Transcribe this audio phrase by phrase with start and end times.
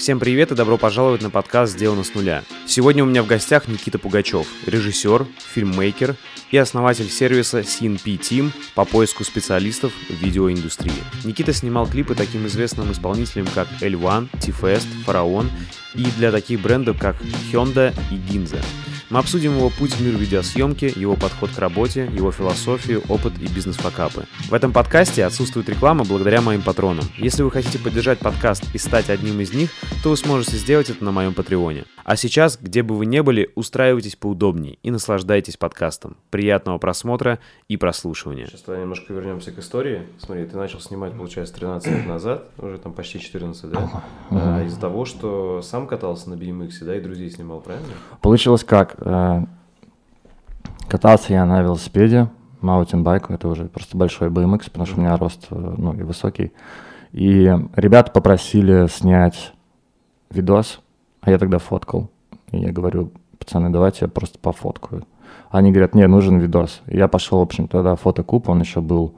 [0.00, 2.42] Всем привет и добро пожаловать на подкаст «Сделано с нуля».
[2.66, 6.16] Сегодня у меня в гостях Никита Пугачев, режиссер, фильммейкер
[6.50, 11.04] и основатель сервиса CNP Team по поиску специалистов в видеоиндустрии.
[11.24, 15.50] Никита снимал клипы таким известным исполнителям, как L1, T-Fest, Фараон
[15.94, 17.16] и для таких брендов, как
[17.52, 18.62] Hyundai и Ginza.
[19.10, 23.52] Мы обсудим его путь в мир видеосъемки, его подход к работе, его философию, опыт и
[23.52, 24.26] бизнес-факапы.
[24.48, 27.04] В этом подкасте отсутствует реклама благодаря моим патронам.
[27.18, 29.70] Если вы хотите поддержать подкаст и стать одним из них,
[30.04, 31.86] то вы сможете сделать это на моем патреоне.
[32.04, 36.16] А сейчас, где бы вы ни были, устраивайтесь поудобнее и наслаждайтесь подкастом.
[36.30, 38.46] Приятного просмотра и прослушивания.
[38.46, 40.06] Сейчас давай немножко вернемся к истории.
[40.18, 44.04] Смотри, ты начал снимать, получается, 13 лет назад, уже там почти 14, да?
[44.30, 47.88] А, из-за того, что сам катался на BMX, да, и друзей снимал, правильно?
[48.20, 48.96] Получилось как?
[48.98, 49.44] Э,
[50.88, 52.28] катался я на велосипеде,
[52.60, 56.52] маутинбайк, это уже просто большой BMX, потому что у меня рост э, ну, и высокий.
[57.12, 59.52] И ребята попросили снять
[60.30, 60.80] видос,
[61.20, 62.08] а я тогда фоткал.
[62.52, 65.04] И я говорю, пацаны, давайте я просто пофоткаю.
[65.50, 66.82] Они говорят, не, нужен видос.
[66.86, 69.14] И я пошел, в общем, тогда фотокуб, он еще был...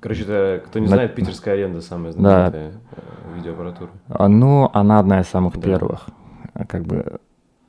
[0.00, 0.94] Короче, это, кто не на...
[0.94, 2.78] знает, питерская аренда самая знаменитая да.
[2.96, 3.90] Э, видеоаппаратура.
[4.08, 5.60] А, ну, она одна из самых да.
[5.60, 6.06] первых.
[6.68, 7.20] Как бы,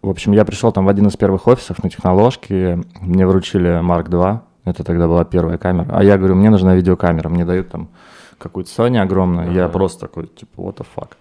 [0.01, 4.07] в общем, я пришел там в один из первых офисов на техноложке, мне вручили Mark
[4.07, 5.87] II, это тогда была первая камера.
[5.91, 7.89] А я говорю, мне нужна видеокамера, мне дают там
[8.37, 9.59] какую-то Sony огромную, ага.
[9.59, 11.11] я просто такой, типа, what the fuck.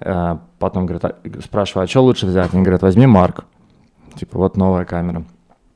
[0.00, 2.52] А, потом говорят, а, спрашиваю, а что лучше взять?
[2.52, 3.44] Они говорят, возьми Марк.
[4.16, 5.24] Типа, вот новая камера.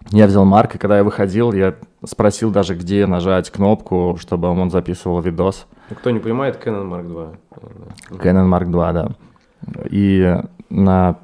[0.09, 4.71] Я взял Марк, и когда я выходил, я спросил даже, где нажать кнопку, чтобы он
[4.71, 5.67] записывал видос.
[5.89, 7.37] Ну, кто не понимает, Canon Mark II.
[8.11, 9.09] Canon Mark II, да.
[9.91, 10.37] И
[10.69, 11.19] на,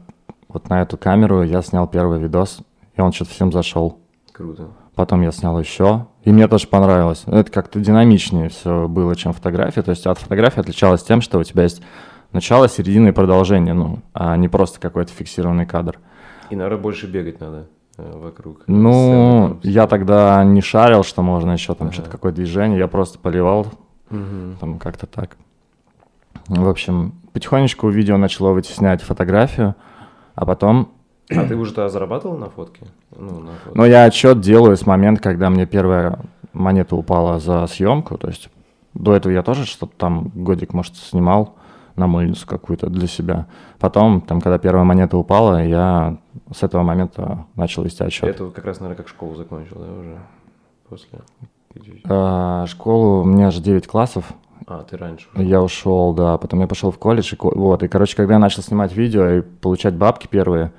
[0.48, 2.60] вот на эту камеру я снял первый видос,
[2.96, 3.98] и он что-то всем зашел.
[4.32, 4.68] Круто.
[4.94, 7.24] Потом я снял еще, и мне тоже понравилось.
[7.26, 9.82] Это как-то динамичнее все было, чем фотография.
[9.82, 11.82] То есть от фотографии отличалось тем, что у тебя есть
[12.32, 15.98] начало, середина и продолжение, ну, а не просто какой-то фиксированный кадр.
[16.50, 17.66] И, наверное, больше бегать надо
[17.96, 18.64] вокруг.
[18.66, 21.94] Ну, я тогда не шарил, что можно еще там ага.
[21.94, 23.66] что-то, какое движение, я просто поливал,
[24.10, 24.56] угу.
[24.60, 25.36] там как-то так.
[26.48, 29.74] В общем, потихонечку видео начало вытеснять фотографию,
[30.34, 30.90] а потом...
[31.30, 32.86] А ты уже тогда зарабатывал на фотке?
[33.16, 33.70] Ну, на фотке?
[33.74, 36.20] ну, я отчет делаю с момента, когда мне первая
[36.52, 38.48] монета упала за съемку, то есть
[38.94, 41.56] до этого я тоже что-то там годик, может, снимал,
[41.96, 43.46] на мыльницу какую-то для себя.
[43.78, 46.18] Потом, там, когда первая монета упала, я
[46.54, 48.28] с этого момента начал вести отчет.
[48.28, 50.18] Это как раз, наверное, как школу закончил, да, уже
[50.88, 51.20] после?
[52.08, 54.32] А, школу, у меня же 9 классов.
[54.66, 55.42] А, ты раньше ушел.
[55.42, 56.38] Я ушел, да.
[56.38, 57.34] Потом я пошел в колледж.
[57.34, 60.72] И, вот, и, короче, когда я начал снимать видео и получать бабки первые,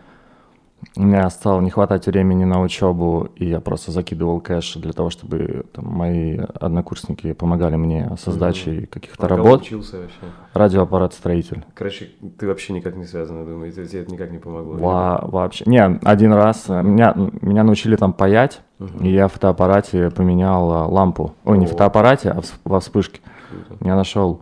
[0.95, 5.09] у меня стало не хватать времени на учебу, и я просто закидывал кэш для того,
[5.09, 8.87] чтобы там, мои однокурсники помогали мне со сдачей mm-hmm.
[8.87, 9.61] каких-то а работ.
[9.61, 10.17] учился вообще?
[10.53, 11.65] Радиоаппарат строитель.
[11.75, 12.09] Короче,
[12.39, 14.73] ты вообще никак не связан, я думаю, тебе это никак не помогло.
[14.75, 15.63] Во- вообще.
[15.67, 19.05] Не, один раз э, меня, меня научили там паять, mm-hmm.
[19.05, 21.35] и я в фотоаппарате поменял э, лампу.
[21.45, 21.59] Ой, О.
[21.59, 23.21] не в фотоаппарате, а во вспышке.
[23.49, 23.85] Круто.
[23.85, 24.41] Я нашел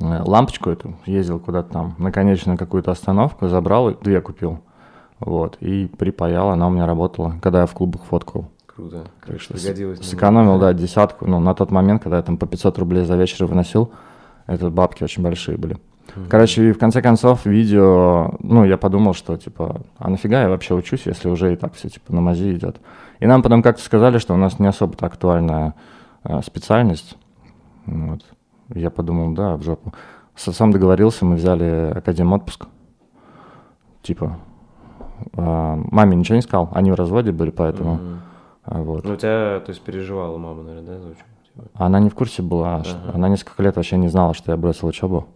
[0.00, 4.60] э, лампочку эту, ездил куда-то там, наконечную какую-то остановку, забрал, две купил.
[5.20, 8.48] Вот, и припаял, она у меня работала, когда я в клубах фоткал.
[8.66, 9.04] Круто.
[9.20, 10.00] Короче, пригодилось.
[10.00, 11.26] Сэкономил, да, десятку.
[11.26, 13.92] Ну, на тот момент, когда я там по 500 рублей за вечер выносил,
[14.46, 15.74] это бабки очень большие были.
[15.74, 16.28] Mm-hmm.
[16.28, 20.74] Короче, и в конце концов, видео, ну, я подумал, что, типа, а нафига я вообще
[20.74, 22.80] учусь, если уже и так все, типа, на мази идет.
[23.20, 25.74] И нам потом как-то сказали, что у нас не особо-то актуальная
[26.24, 27.16] э, специальность.
[27.84, 28.24] Вот.
[28.74, 29.92] Я подумал, да, в жопу.
[30.34, 32.66] С отцом договорился, мы взяли академ отпуск.
[34.02, 34.38] Типа,
[35.34, 37.96] маме ничего не сказал, они в разводе были, поэтому...
[37.96, 38.16] Mm-hmm.
[38.66, 39.04] Вот.
[39.04, 41.24] Ну, у тебя, то есть, переживала мама, наверное, да, за учебу?
[41.74, 43.12] Она не в курсе была, ага.
[43.14, 45.26] она несколько лет вообще не знала, что я бросил учебу.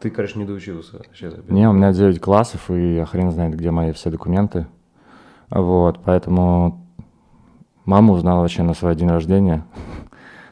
[0.00, 1.32] Ты, короче, не доучился вообще?
[1.48, 4.66] Не, у меня 9 классов, и хрен знает, где мои все документы.
[5.50, 6.86] Вот, поэтому
[7.84, 9.64] мама узнала вообще на свой день рождения.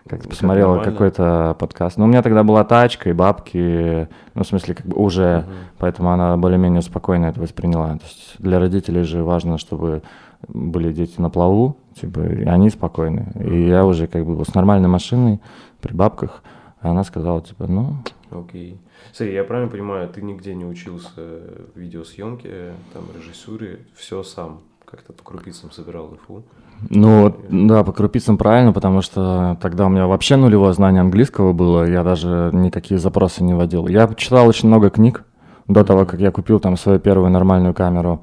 [0.08, 1.96] Как-то посмотрела какой-то подкаст.
[1.96, 5.52] Ну, у меня тогда была тачка и бабки, ну, в смысле, как бы уже, uh-huh.
[5.78, 7.96] поэтому она более-менее спокойно это восприняла.
[7.99, 10.02] То есть для родителей же важно, чтобы
[10.49, 13.32] были дети на плаву, типа, и они спокойны.
[13.37, 15.40] И я уже как бы с нормальной машиной,
[15.81, 16.43] при бабках,
[16.81, 17.96] а она сказала, типа, ну...
[18.31, 18.72] Окей.
[18.72, 18.78] Okay.
[19.12, 21.43] Смотри, я правильно понимаю, ты нигде не учился
[21.75, 26.43] видеосъемке, там, режиссуре, все сам, как-то по крупицам собирал инфу?
[26.90, 31.84] Ну, да, по крупицам правильно, потому что тогда у меня вообще нулевое знание английского было,
[31.84, 33.87] я даже никакие запросы не вводил.
[33.87, 35.25] Я читал очень много книг
[35.69, 38.23] до того, как я купил там свою первую нормальную камеру.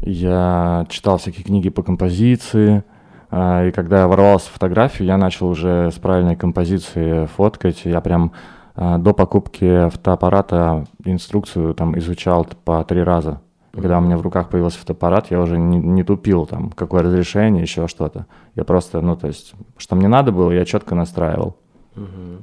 [0.00, 2.82] Я читал всякие книги по композиции,
[3.30, 7.82] а, и когда я ворвался в фотографию, я начал уже с правильной композиции фоткать.
[7.84, 8.32] Я прям
[8.74, 13.40] а, до покупки фотоаппарата инструкцию там изучал по три раза.
[13.72, 17.02] И когда у меня в руках появился фотоаппарат, я уже не, не тупил там, какое
[17.02, 18.26] разрешение, еще что-то.
[18.54, 21.56] Я просто, ну, то есть, что мне надо было, я четко настраивал.
[21.96, 22.42] Угу.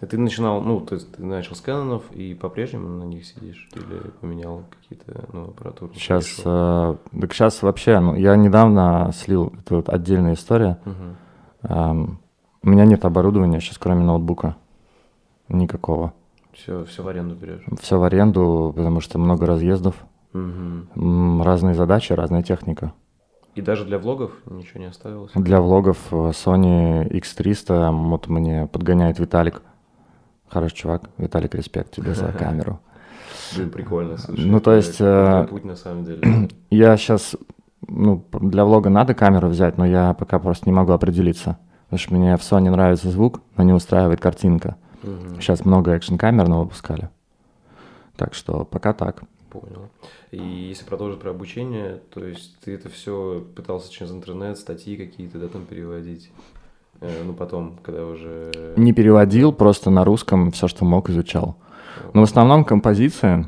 [0.00, 3.70] И ты начинал, ну, то есть ты начал с Кэнонов и по-прежнему на них сидишь?
[3.74, 5.94] Или поменял какие-то, ну, аппаратуру?
[5.94, 10.78] Сейчас, э, так сейчас вообще, ну, я недавно слил, это вот отдельная история.
[10.84, 11.72] Угу.
[11.72, 12.18] Эм,
[12.62, 14.56] у меня нет оборудования сейчас, кроме ноутбука.
[15.48, 16.12] Никакого.
[16.52, 17.62] Все, все в аренду берешь?
[17.80, 19.94] Все в аренду, потому что много разъездов.
[20.34, 21.42] Угу.
[21.42, 22.92] Разные задачи, разная техника.
[23.54, 25.30] И даже для влогов ничего не оставилось?
[25.34, 29.62] Для влогов э, Sony X300 вот мне подгоняет Виталик.
[30.48, 31.08] Хороший чувак.
[31.18, 32.80] Виталик, респект тебе за камеру.
[33.54, 34.44] Блин, прикольно, слушай.
[34.44, 34.96] Ну, то есть...
[35.00, 36.48] Э, путь, на самом деле.
[36.70, 37.36] Я сейчас...
[37.86, 41.58] Ну, для влога надо камеру взять, но я пока просто не могу определиться.
[41.84, 44.76] Потому что мне в Sony нравится звук, но не устраивает картинка.
[45.38, 47.10] Сейчас много экшн-камер но выпускали.
[48.16, 49.24] Так что пока так.
[49.54, 49.88] Понял.
[50.32, 55.38] И если продолжить про обучение, то есть ты это все пытался через интернет, статьи какие-то,
[55.38, 56.32] да, там переводить?
[57.00, 58.74] Э, ну, потом, когда уже...
[58.76, 61.56] Не переводил, просто на русском все, что мог, изучал.
[62.14, 63.46] Но в основном композиция.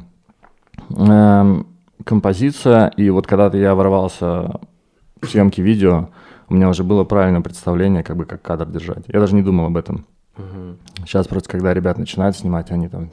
[0.90, 1.66] Эм,
[2.04, 4.60] композиция, и вот когда-то я ворвался
[5.20, 6.10] в съемки видео,
[6.48, 9.04] у меня уже было правильное представление, как бы как кадр держать.
[9.08, 10.06] Я даже не думал об этом.
[10.38, 11.04] Угу.
[11.06, 13.10] Сейчас просто, когда ребят начинают снимать, они там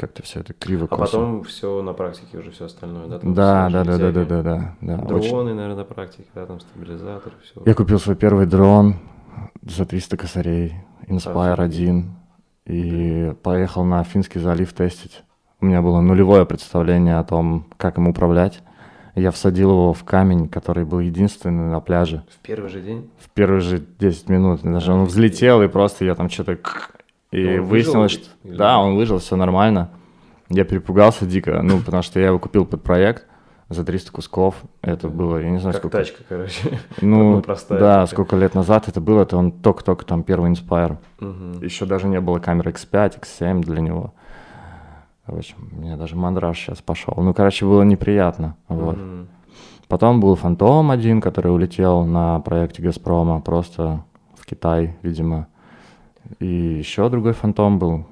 [0.00, 3.18] как-то все это криво А потом все на практике уже все остальное, да?
[3.18, 4.96] Там да, да, да, да, да, да, да, да.
[4.96, 5.54] Дроны, очень...
[5.54, 7.62] наверное, на практике, да, там стабилизатор, все.
[7.66, 8.96] Я купил свой первый дрон
[9.62, 10.74] за 300 косарей,
[11.06, 12.10] Inspire а, 1,
[12.64, 13.34] и да.
[13.42, 15.22] поехал на Финский залив тестить.
[15.60, 18.62] У меня было нулевое представление о том, как им управлять.
[19.14, 22.24] Я всадил его в камень, который был единственный на пляже.
[22.30, 23.10] В первый же день?
[23.18, 24.62] В первые же 10 минут.
[24.62, 26.56] Даже он взлетел, и просто я там что-то
[27.30, 28.56] и он выяснилось, выжил, что...
[28.56, 29.90] Да, он выжил, все нормально.
[30.48, 33.26] Я перепугался дико, ну, потому что я его купил под проект
[33.68, 34.56] за 300 кусков.
[34.82, 35.98] Это было, я не знаю, как сколько...
[35.98, 36.80] тачка, короче.
[37.00, 40.96] Ну, простая да, сколько лет назад это было, это он только-только там первый Inspire.
[41.20, 41.64] Угу.
[41.64, 44.12] Еще даже не было камеры X5, X7 для него.
[45.26, 47.14] В общем, мне даже мандраж сейчас пошел.
[47.16, 48.96] Ну, короче, было неприятно, вот.
[48.96, 49.26] Угу.
[49.86, 54.04] Потом был Фантом один, который улетел на проекте Газпрома, просто
[54.36, 55.46] в Китай, видимо.
[56.38, 58.06] И еще другой фантом был.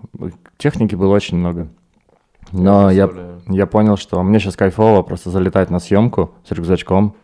[0.56, 1.68] Техники было очень много.
[2.52, 3.10] Но я,
[3.48, 7.14] я, понял, что мне сейчас кайфово просто залетать на съемку с рюкзачком.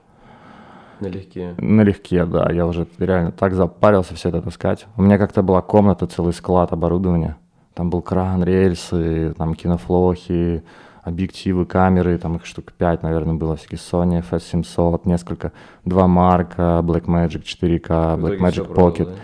[1.00, 1.54] Налегке.
[1.58, 2.50] Налегке, да.
[2.52, 4.86] Я уже реально так запарился все это таскать.
[4.96, 7.36] У меня как-то была комната, целый склад оборудования.
[7.74, 10.62] Там был кран, рельсы, там кинофлохи,
[11.02, 15.52] объективы, камеры, там их штук 5, наверное, было, всякие Sony FS700, несколько,
[15.84, 19.04] два марка, Blackmagic 4K, Blackmagic Pocket.
[19.04, 19.20] Продал, да?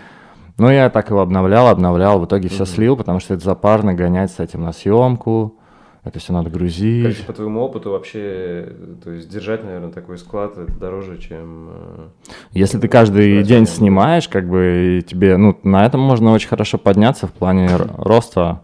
[0.61, 4.31] Ну, я так его обновлял, обновлял, в итоге все слил, потому что это запарно гонять
[4.31, 5.55] с этим на съемку,
[6.03, 7.01] это все надо грузить.
[7.01, 8.71] Короче, по твоему опыту вообще,
[9.03, 11.69] то есть держать, наверное, такой склад это дороже, чем...
[11.71, 12.07] Э,
[12.51, 16.77] Если ты каждый день снимаешь, как бы, и тебе, ну, на этом можно очень хорошо
[16.77, 17.67] подняться в плане
[17.97, 18.61] роста.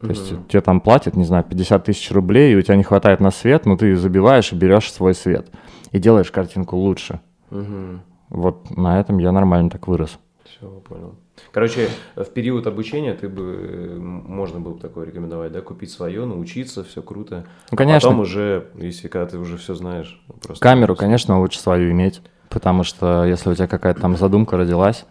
[0.00, 0.42] То есть угу.
[0.48, 3.66] тебе там платят, не знаю, 50 тысяч рублей, и у тебя не хватает на свет,
[3.66, 5.46] но ты забиваешь и берешь свой свет.
[5.92, 7.20] И делаешь картинку лучше.
[7.52, 8.00] Угу.
[8.30, 10.18] Вот на этом я нормально так вырос.
[10.42, 11.14] Все, понял.
[11.56, 16.84] Короче, в период обучения ты бы, можно было бы такое рекомендовать, да, купить свое, научиться,
[16.84, 17.46] все круто.
[17.70, 18.10] Ну, конечно.
[18.10, 20.22] Потом уже, если когда ты уже все знаешь.
[20.42, 21.04] Просто Камеру, просто...
[21.04, 25.06] конечно, лучше свою иметь, потому что если у тебя какая-то там задумка родилась,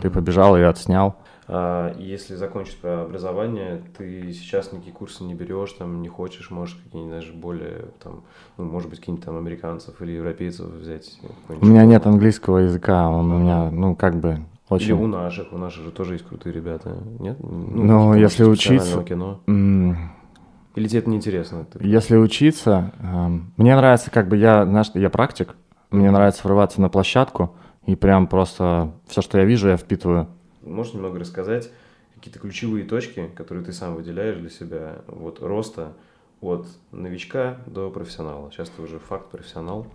[0.00, 1.16] ты побежал и отснял.
[1.48, 6.76] А если закончить про образование, ты сейчас никакие курсы не берешь, там не хочешь, можешь
[6.76, 8.22] какие-нибудь даже более, там,
[8.56, 11.18] ну, может быть, какие-нибудь там американцев или европейцев взять?
[11.48, 14.86] У меня нет английского языка, он у меня, ну, как бы, очень.
[14.86, 17.36] Или у наших, у наших же тоже есть крутые ребята, нет?
[17.40, 19.02] Ну, Но если учиться...
[19.02, 19.40] кино.
[19.46, 21.64] Или тебе это неинтересно?
[21.64, 21.84] Ты...
[21.84, 25.56] Если учиться, э, мне нравится, как бы я, знаешь, я практик,
[25.90, 30.28] мне нравится врываться на площадку и прям просто все, что я вижу, я впитываю.
[30.62, 31.70] Можешь немного рассказать
[32.14, 35.94] какие-то ключевые точки, которые ты сам выделяешь для себя, вот роста
[36.40, 38.50] от новичка до профессионала?
[38.52, 39.86] Сейчас ты уже факт профессионал.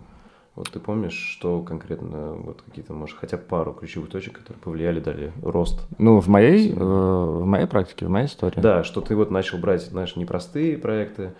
[0.56, 5.00] Вот ты помнишь, что конкретно, вот какие-то, может, хотя бы пару ключевых точек, которые повлияли,
[5.00, 5.84] дали рост?
[5.98, 8.60] Ну, в моей, э, в моей практике, в моей истории.
[8.60, 11.32] Да, что ты вот начал брать, знаешь, непростые проекты.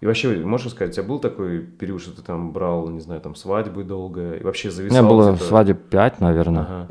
[0.00, 3.20] И вообще, можешь сказать, у тебя был такой период, что ты там брал, не знаю,
[3.20, 4.98] там свадьбы долго, и вообще зависал?
[4.98, 6.62] У меня было свадеб 5, наверное.
[6.62, 6.86] Ага.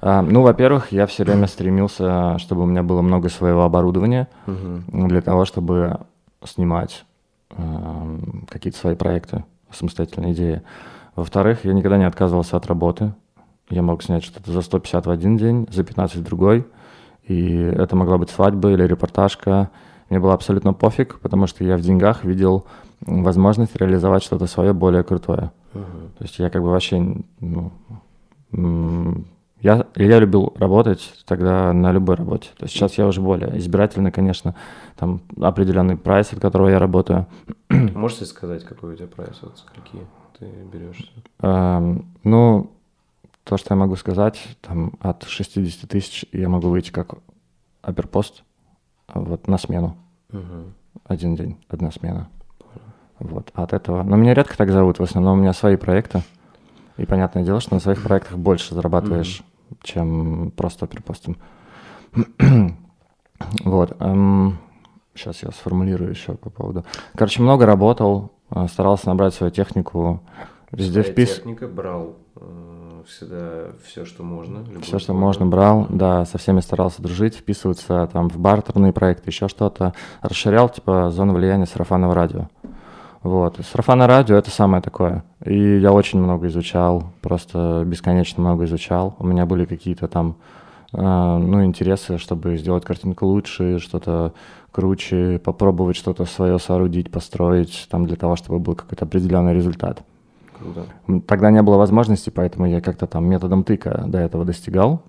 [0.00, 5.08] А, ну, во-первых, я все время стремился, чтобы у меня было много своего оборудования угу.
[5.08, 6.00] для того, чтобы
[6.44, 7.04] снимать
[7.50, 7.56] э,
[8.48, 10.62] какие-то свои проекты, самостоятельные идеи.
[11.18, 13.12] Во-вторых, я никогда не отказывался от работы.
[13.70, 16.64] Я мог снять что-то за 150 в один день, за 15 в другой.
[17.24, 19.70] И это могла быть свадьба или репортажка.
[20.10, 22.66] Мне было абсолютно пофиг, потому что я в деньгах видел
[23.00, 25.50] возможность реализовать что-то свое более крутое.
[25.74, 26.12] Мгм.
[26.18, 27.72] То есть я как бы вообще, ну,
[29.60, 32.50] я, я любил работать тогда на любой работе.
[32.56, 34.54] То есть сейчас я уже более избирательный, конечно,
[34.94, 37.26] там определенный прайс, от которого я работаю.
[37.68, 40.06] Можете сказать, какой у тебя прайс, вот скольки
[40.38, 41.08] ты берешься?
[41.40, 42.70] Эм, ну,
[43.44, 47.14] то, что я могу сказать, там от 60 тысяч я могу выйти как
[47.82, 48.44] оперпост
[49.12, 49.96] вот на смену.
[50.30, 50.74] Мгм.
[51.04, 52.28] Один день, одна смена.
[53.18, 53.50] Вот.
[53.54, 54.02] А от этого...
[54.02, 56.22] Но меня редко так зовут, в основном у меня свои проекты.
[56.98, 59.42] И понятное дело, что на своих проектах больше зарабатываешь,
[59.82, 61.36] чем просто оперпостом.
[63.64, 63.96] вот.
[65.14, 66.84] сейчас я сформулирую еще по поводу...
[67.14, 68.32] Короче, много работал,
[68.68, 70.20] старался набрать свою технику,
[70.72, 71.36] везде впис...
[71.36, 74.64] техника брал э, всегда все, что можно.
[74.82, 79.48] Все, что можно, брал, да, со всеми старался дружить, вписываться там в бартерные проекты, еще
[79.48, 79.94] что-то.
[80.22, 82.48] Расширял, типа, зону влияния сарафанного радио.
[83.22, 83.58] Вот.
[83.58, 85.24] И Сарафанное радио— это самое такое.
[85.44, 89.16] И я очень много изучал, просто бесконечно много изучал.
[89.18, 90.36] У меня были какие-то там,
[90.92, 94.34] э, ну, интересы, чтобы сделать картинку лучше, что-то
[94.72, 100.02] круче, попробовать что-то свое соорудить, построить, там, для того, чтобы был какой-то определенный результат.
[100.58, 100.86] Круто.
[101.26, 105.02] Тогда не было возможности, поэтому я как-то там методом тыка до этого достигал.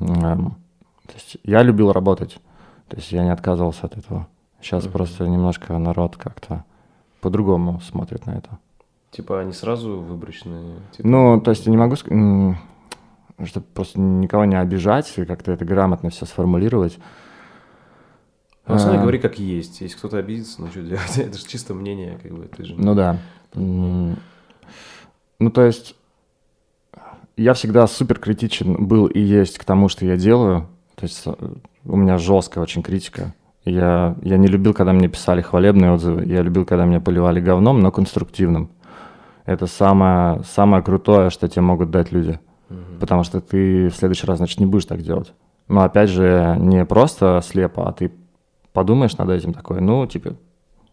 [0.00, 0.56] Эм,
[1.06, 2.38] То есть я любил работать,
[2.88, 4.26] то есть я не отказывался от этого.
[4.60, 4.92] Сейчас Мгм.
[4.92, 6.64] просто немножко народ как-то
[7.20, 8.58] по-другому смотрит на это.
[9.10, 10.76] Типа они сразу выборочные?
[10.96, 12.58] Типа, Ну, то есть я не могу, ск- м,
[13.44, 16.98] чтобы просто никого не обижать и как-то это грамотно все сформулировать.
[18.68, 19.00] Деле, А.
[19.00, 19.80] говори как есть.
[19.80, 21.00] Если кто-то обидится, ну что делать?
[21.16, 22.74] Это же чисто мнение, как бы, ты же...
[22.76, 23.18] Ну да.
[23.54, 25.94] Ну, то есть
[27.36, 30.66] я всегда супер критичен был и есть к тому, что я делаю.
[30.96, 31.32] То есть э,
[31.84, 33.32] у меня жесткая очень критика.
[33.64, 36.24] Я, я не любил, когда мне писали хвалебные отзывы.
[36.24, 38.70] Я любил, когда меня поливали говном, но конструктивным.
[39.46, 42.40] Это самое, самое крутое, что тебе могут дать люди.
[42.68, 42.98] Мгм.
[43.00, 45.32] Потому что ты в следующий раз, значит, не будешь так делать.
[45.68, 48.10] Но опять же, не просто слепо, а ты
[48.78, 50.36] подумаешь над этим такой, ну, типа,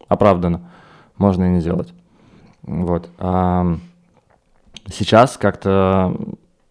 [0.08, 0.68] оправданно,
[1.18, 1.94] можно и не делать.
[2.62, 3.08] Вот.
[3.18, 3.76] А
[4.90, 6.16] сейчас как-то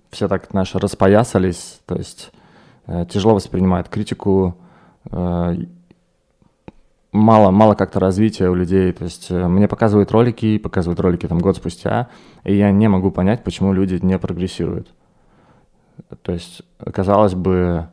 [0.10, 2.34] все так, знаешь, распоясались, то есть
[2.88, 4.57] э, тяжело воспринимают критику,
[5.10, 5.55] э,
[7.13, 8.91] мало, мало как-то развития у людей.
[8.91, 12.10] То есть э, мне показывают ролики, показывают ролики там год спустя,
[12.43, 14.93] и я не могу понять, почему люди не прогрессируют.
[16.24, 16.62] То есть,
[16.93, 17.88] казалось бы,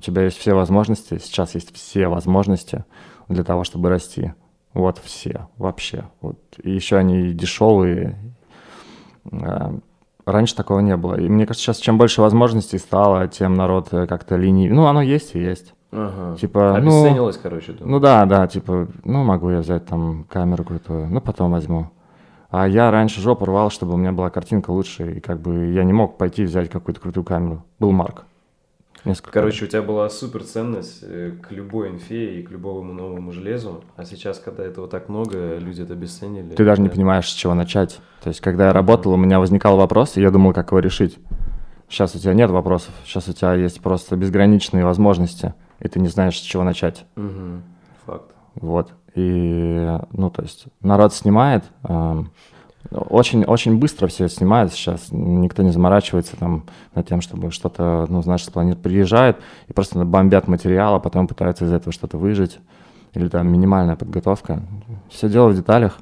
[0.00, 2.86] у тебя есть все возможности, сейчас есть все возможности
[3.28, 4.32] для того, чтобы расти.
[4.72, 6.04] Вот все, вообще.
[6.22, 6.38] Вот.
[6.62, 8.18] И еще они дешевые.
[9.30, 9.78] А,
[10.24, 11.20] Раньше такого не было.
[11.20, 14.70] И мне кажется, сейчас чем больше возможностей стало, тем народ э, как-то линии.
[14.70, 15.74] Ну, оно есть и есть.
[15.92, 16.36] Ага.
[16.38, 17.90] Типа, ну, Обесценилось, короче, думаю.
[17.90, 21.90] ну да, да, типа, ну могу я взять там камеру крутую, ну потом возьму.
[22.48, 25.82] А я раньше жопу рвал, чтобы у меня была картинка лучше, и как бы я
[25.84, 27.64] не мог пойти взять какую-то крутую камеру.
[27.80, 28.24] Был Марк.
[29.04, 29.32] Несколько.
[29.32, 33.82] Короче, у тебя была супер ценность э, к любой инфе и к любому новому железу,
[33.96, 36.54] а сейчас, когда этого так много, люди это обесценили.
[36.54, 38.00] ты даже не понимаешь, с чего начать.
[38.22, 41.18] То есть, когда я работал, у меня возникал вопрос, и я думал, как его решить.
[41.88, 46.08] Сейчас у тебя нет вопросов, сейчас у тебя есть просто безграничные возможности, и ты не
[46.08, 47.04] знаешь, с чего начать.
[47.16, 47.62] Мгм.
[48.06, 48.30] Факт.
[48.54, 48.92] Вот.
[49.16, 52.30] И, ну, то есть, народ снимает, ам,
[52.90, 58.22] очень, очень быстро все снимают сейчас, никто не заморачивается там над тем, чтобы что-то, ну,
[58.22, 58.82] знаешь, спланировать.
[58.82, 59.36] Приезжают
[59.68, 62.58] и просто бомбят материал, а потом пытаются из этого что-то выжить.
[63.12, 64.62] Или там минимальная подготовка.
[65.08, 65.98] Все дело в деталях.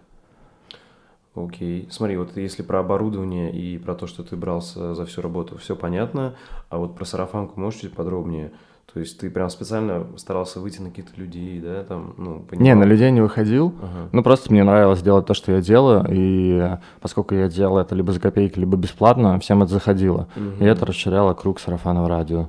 [1.35, 1.89] Окей.
[1.91, 5.77] Смотри, вот если про оборудование и про то, что ты брался за всю работу, все
[5.77, 6.35] понятно.
[6.69, 8.53] А вот про сарафанку можешь чуть подробнее?
[8.93, 12.77] То есть ты прям специально старался выйти на каких-то людей, да, там, ну, Не, понимал?
[12.79, 13.75] на людей не выходил.
[13.83, 14.09] Ага.
[14.13, 18.13] Ну, просто мне нравилось делать то, что я делаю, и поскольку я делал это либо
[18.13, 20.29] за копейки, либо бесплатно, всем это заходило.
[20.37, 20.65] Мгм.
[20.65, 22.49] И это расширяло круг сарафанного радио.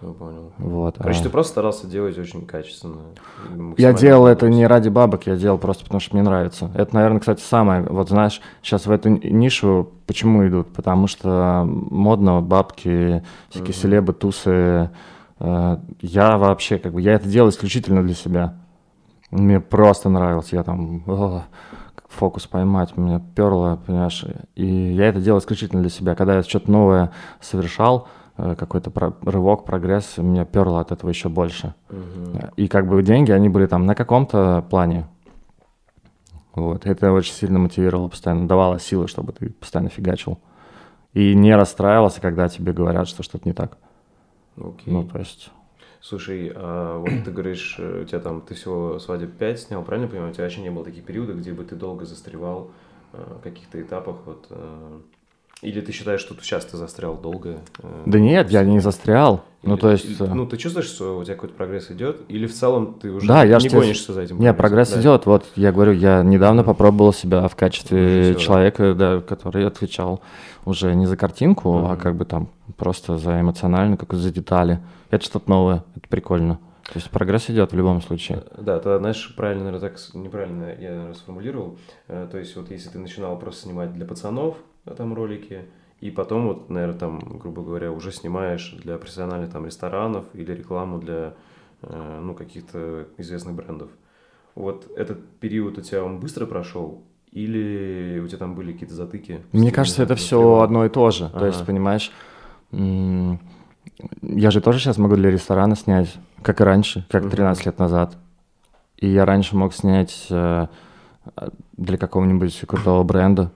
[0.00, 0.50] Понял.
[0.58, 0.96] Вот.
[0.98, 2.96] Короче, а- ты просто старался делать очень качественно.
[3.78, 6.72] Я делал это не ради бабок, я делал просто потому, что мне нравится.
[6.74, 10.72] Это, наверное, кстати, самое, вот знаешь, сейчас в эту ни- нишу почему идут?
[10.72, 13.74] Потому что модно, бабки, всякие Мгм.
[13.80, 14.90] селебы, тусы.
[15.42, 18.54] Э, Я вообще, как бы, я это делал исключительно для себя.
[19.30, 21.42] Мне просто нравилось, я там, о,
[22.08, 24.24] фокус поймать, меня перло, понимаешь.
[24.54, 26.14] И я это делал исключительно для себя.
[26.14, 28.06] Когда я что-то новое совершал,
[28.36, 31.74] э, какой-то про- рывок, прогресс, меня перло от этого еще больше.
[31.90, 32.50] Мгм.
[32.56, 35.08] И как бы деньги, они были там на каком-то плане.
[36.54, 40.38] Вот, это очень сильно мотивировало постоянно, давало силы, чтобы ты постоянно фигачил.
[41.14, 43.78] И не расстраивался, когда тебе говорят, что что-то не так.
[44.62, 44.92] Окей.
[44.92, 45.50] Ну, то есть...
[46.00, 50.08] Слушай, а вот ты говоришь, э, у тебя там, ты всего свадеб 5 снял, правильно
[50.08, 50.32] понимаю?
[50.32, 52.72] У тебя вообще не было таких периодов, где бы ты долго застревал
[53.12, 55.00] э, в каких-то этапах, вот, э,
[55.62, 57.60] или ты считаешь, что сейчас ты застрял долго?
[57.78, 59.44] Э, да нет, я не застрял.
[59.62, 60.04] Или, ну, то есть...
[60.04, 62.22] Или, ну, ты чувствуешь, что у тебя какой-то прогресс идет?
[62.28, 64.40] Или в целом ты уже да, не я гонишься за этим?
[64.40, 65.00] Нет, прогресс да.
[65.00, 65.24] идет.
[65.26, 70.20] Вот, я говорю, я недавно попробовал себя в качестве Все, человека, да, который отвечал
[70.64, 71.92] уже не за картинку, mm-hmm.
[71.92, 74.80] а как бы там просто за эмоционально, как за детали.
[75.10, 76.58] Это что-то новое, это прикольно.
[76.84, 78.44] То есть прогресс идет в любом случае.
[78.58, 81.78] Да, тогда, знаешь, правильно, наверное, так неправильно я наверное, сформулировал.
[82.08, 85.66] Э, то есть вот если ты начинал просто снимать для пацанов э, там ролики,
[86.00, 90.98] и потом вот, наверное, там, грубо говоря, уже снимаешь для профессиональных там ресторанов или рекламу
[90.98, 91.34] для,
[91.82, 93.90] э, ну, каких-то известных брендов.
[94.56, 99.42] Вот этот период у тебя он быстро прошел, или у тебя там были какие-то затыки?
[99.52, 101.26] Мне кажется, это все одно и то же.
[101.26, 101.38] Ага.
[101.38, 102.12] То есть, понимаешь,
[104.22, 108.16] я же тоже сейчас могу для ресторана снять, как и раньше, как 13 лет назад.
[108.96, 110.66] И я раньше мог снять э,
[111.76, 113.50] для какого-нибудь крутого бренда.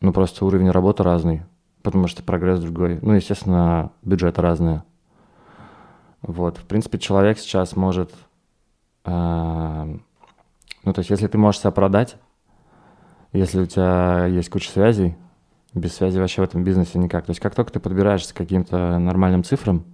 [0.00, 1.42] Ну, просто уровень работы разный
[1.82, 2.98] потому что прогресс другой.
[3.02, 4.84] Ну, естественно, бюджеты разные.
[6.22, 8.12] Вот, в принципе, человек сейчас может...
[9.04, 9.96] Э,
[10.84, 12.16] ну, то есть, если ты можешь себя продать,
[13.32, 15.16] если у тебя есть куча связей,
[15.74, 17.24] без связи вообще в этом бизнесе никак.
[17.26, 19.84] То есть, как только ты подбираешься к каким-то нормальным цифрам,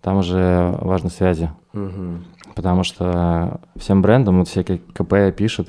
[0.00, 1.50] там уже важны связи.
[1.74, 2.54] Угу.
[2.54, 5.68] Потому что всем брендам, вот все КП пишут,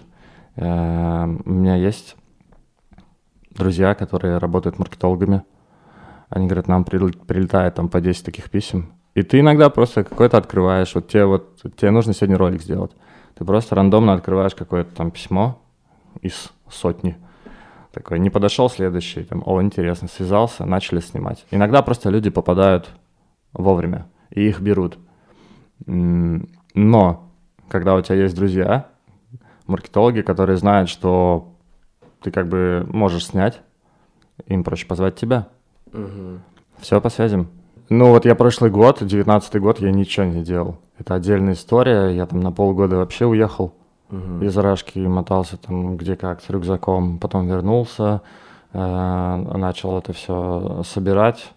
[0.55, 2.15] э, у меня есть
[3.51, 5.43] друзья, которые работают маркетологами.
[6.29, 8.93] Они говорят, нам прилетает там по 10 таких писем.
[9.13, 12.91] И ты иногда просто какой-то открываешь, вот тебе вот, тебе нужно сегодня ролик сделать.
[13.37, 15.61] Ты просто рандомно открываешь какое-то там письмо
[16.21, 17.17] из сотни.
[17.93, 21.45] Такой, не подошел следующий, там, о, интересно, связался, начали снимать.
[21.51, 22.89] Иногда просто люди попадают
[23.51, 24.97] вовремя, и их берут.
[25.85, 27.29] Но,
[27.67, 28.87] когда у тебя есть друзья,
[29.67, 31.53] маркетологи, которые знают, что
[32.21, 33.61] ты как бы можешь снять,
[34.45, 35.49] им проще позвать тебя.
[35.91, 36.39] Угу.
[36.79, 37.49] Все по связям.
[37.89, 40.77] Ну вот я прошлый год, девятнадцатый год, я ничего не делал.
[40.97, 42.09] Это отдельная история.
[42.15, 43.75] Я там на полгода вообще уехал
[44.11, 44.43] угу.
[44.43, 48.21] из Рашки, мотался там где как с рюкзаком, потом вернулся,
[48.73, 51.51] э, начал это все собирать,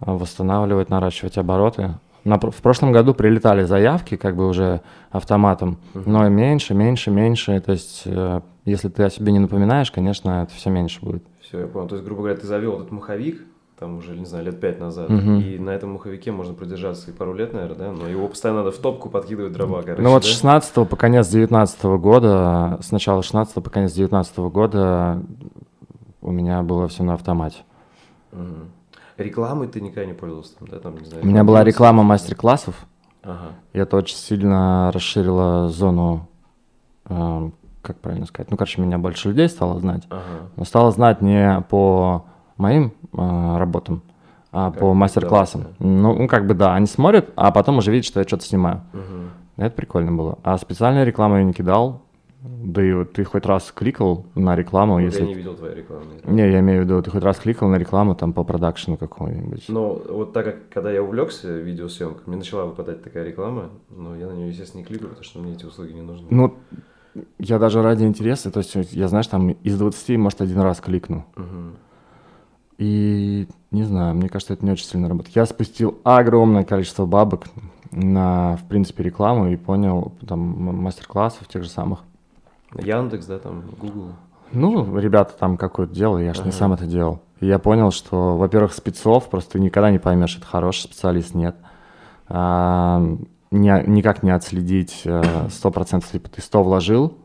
[0.00, 1.94] восстанавливать, наращивать обороты.
[2.24, 4.80] На, в прошлом году прилетали заявки как бы уже
[5.10, 6.10] автоматом, угу.
[6.10, 7.60] но меньше, меньше, меньше.
[7.60, 11.22] То есть, э, если ты о себе не напоминаешь, конечно, это все меньше будет.
[11.40, 11.88] Все, я понял.
[11.88, 13.42] То есть, грубо говоря, ты завел этот маховик,
[13.78, 15.10] там уже, не знаю, лет пять назад.
[15.10, 15.30] Угу.
[15.32, 17.92] И на этом маховике можно продержаться и пару лет, наверное, да?
[17.92, 21.28] Но его постоянно надо в топку подкидывать дрова, короче, Ну вот с 16 по конец
[21.28, 25.22] 19 года, с начала 16 по конец 19 года
[26.22, 27.58] у меня было все на автомате.
[28.32, 28.42] Угу.
[29.18, 30.78] Рекламой ты никогда не пользовался, да?
[30.78, 32.86] Там, не знаю, у меня была реклама мастер-классов.
[33.22, 33.52] Ага.
[33.72, 36.28] И это очень сильно расширило зону,
[37.06, 37.50] э,
[37.82, 40.04] как правильно сказать, ну, короче, меня больше людей стало знать.
[40.10, 40.50] Ага.
[40.56, 44.02] Но стало знать не по моим э, работам,
[44.52, 45.62] а как по мастер-классам.
[45.62, 48.44] Да, ну, ну, как бы да, они смотрят, а потом уже видят, что я что-то
[48.44, 48.82] снимаю.
[48.92, 49.64] Угу.
[49.64, 50.38] Это прикольно было.
[50.42, 52.02] А специальную рекламу я не кидал.
[52.44, 55.22] Да и вот ты хоть раз кликал на рекламу, ну, если...
[55.22, 56.04] Я не видел твоей рекламы.
[56.24, 59.64] Не, я имею в виду, ты хоть раз кликал на рекламу там по продакшену какой-нибудь.
[59.68, 64.26] Ну, вот так как, когда я увлекся видеосъемкой, мне начала выпадать такая реклама, но я
[64.26, 66.26] на нее, естественно, не кликаю, потому что мне эти услуги не нужны.
[66.28, 66.54] Ну,
[67.38, 71.24] я даже ради интереса, то есть я, знаешь, там из 20, может, один раз кликну.
[71.36, 71.76] Угу.
[72.78, 75.36] И не знаю, мне кажется, это не очень сильно работает.
[75.36, 77.44] Я спустил огромное количество бабок
[77.92, 82.00] на, в принципе, рекламу и понял там мастер-классов тех же самых.
[82.76, 84.12] Яндекс, да, там, Google.
[84.52, 86.48] Ну, ребята там какое-то делали, я же ага.
[86.48, 87.20] не сам это делал.
[87.40, 91.56] И я понял, что, во-первых, спецов просто ты никогда не поймешь, это хороший специалист, нет.
[92.28, 93.02] А,
[93.50, 97.16] не, никак не отследить э, сто процентов, типа ты 100 вложил,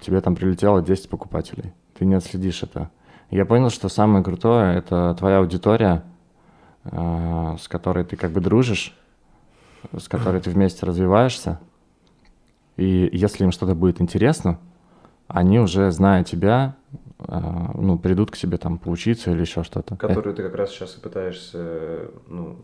[0.00, 1.72] тебе там прилетело 10 покупателей.
[1.98, 2.90] Ты не отследишь это.
[3.30, 6.02] Я понял, что самое крутое— это твоя аудитория,
[6.84, 8.96] э, с которой ты как бы дружишь,
[9.96, 11.60] с которой ты вместе развиваешься.
[12.76, 14.58] И если им что-то будет интересно,
[15.28, 16.74] они уже, зная тебя,
[17.20, 17.40] э,
[17.74, 19.94] ну, придут к себе там поучиться или еще что-то.
[19.96, 22.56] Которую ты как раз сейчас и пытаешься ну,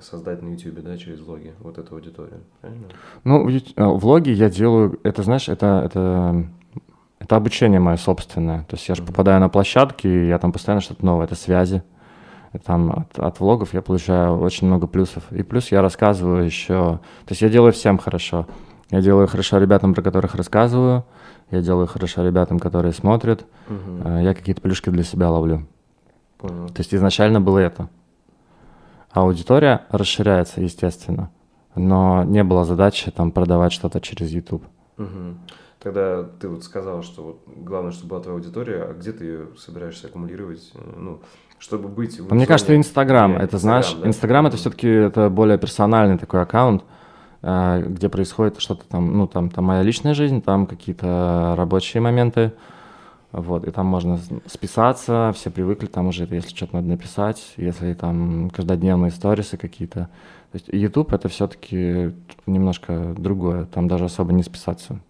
[0.00, 2.86] создать на YouTube, да, через влоги, вот эту аудиторию, правильно?
[3.24, 6.46] Ну, влоги я делаю, это, знаешь, это, это
[7.22, 8.64] это обучение мое собственное.
[8.64, 11.26] То есть я же попадаю на площадки, и я там постоянно что-то новое.
[11.26, 11.84] Это связи.
[12.64, 15.22] Там от, от влогов я получаю очень много плюсов.
[15.30, 16.98] И плюс я рассказываю еще...
[17.24, 18.48] То есть я делаю всем хорошо.
[18.90, 21.04] Я делаю хорошо ребятам, про которых рассказываю.
[21.52, 23.46] Я делаю хорошо ребятам, которые смотрят.
[23.68, 24.18] Угу.
[24.18, 25.66] Я какие-то плюшки для себя ловлю.
[26.38, 26.66] Понял.
[26.70, 27.88] То есть изначально было это.
[29.12, 31.30] А аудитория расширяется, естественно.
[31.76, 34.64] но не было задачи там продавать что-то через YouTube.
[34.98, 35.36] Угу.
[35.82, 39.48] Тогда ты вот сказал, что вот главное, чтобы была твоя аудитория, а где ты ее
[39.58, 41.20] собираешься аккумулировать, ну,
[41.58, 42.20] чтобы быть...
[42.20, 44.50] В Мне кажется, Инстаграм, это знаешь, Инстаграм да?
[44.50, 46.84] это все-таки это более персональный такой аккаунт,
[47.42, 52.52] э, где происходит что-то там, ну, там, там моя личная жизнь, там какие-то рабочие моменты,
[53.32, 58.50] вот, и там можно списаться, все привыкли, там уже, если что-то надо написать, если там
[58.50, 60.10] каждодневные сторисы какие-то.
[60.52, 62.12] То есть YouTube это все-таки
[62.46, 65.00] немножко другое, там даже особо не списаться.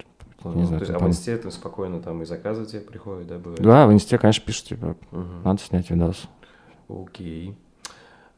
[0.44, 1.08] Ну, не знаю, то есть, а там...
[1.08, 3.62] в инсте спокойно там и заказы тебе приходят, да, бывает?
[3.62, 5.24] Да, в инсте, конечно, пишут, типа, угу.
[5.44, 6.28] надо снять видос.
[6.88, 7.56] Окей.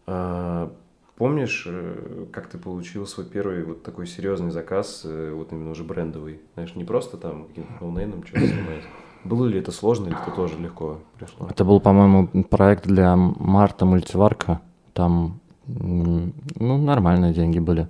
[0.07, 0.73] А,
[1.17, 5.85] помнишь, э, как ты получил свой первый вот такой серьезный заказ, э, вот именно уже
[5.85, 6.41] брендовый?
[6.55, 8.83] Знаешь, не просто там каким-то ноунейном что-то снимать.
[9.25, 11.49] Было ли это сложно, или это тоже легко пришло?
[11.49, 14.61] Это был, по-моему, проект для Марта Мультиварка.
[14.93, 17.89] Там, ну, нормальные деньги были.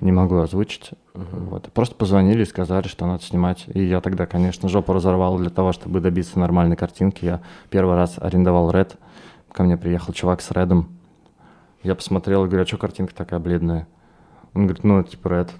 [0.00, 0.92] Не могу озвучить.
[1.18, 1.48] Uh-huh.
[1.50, 1.72] Вот.
[1.72, 3.64] Просто позвонили и сказали, что надо снимать.
[3.74, 7.24] И я тогда, конечно, жопу разорвал для того, чтобы добиться нормальной картинки.
[7.24, 8.96] Я первый раз арендовал Red.
[9.52, 10.88] Ко мне приехал чувак с Редом.
[11.82, 13.88] Я посмотрел и говорю, а что картинка такая бледная?
[14.54, 15.50] Он говорит, ну, типа Red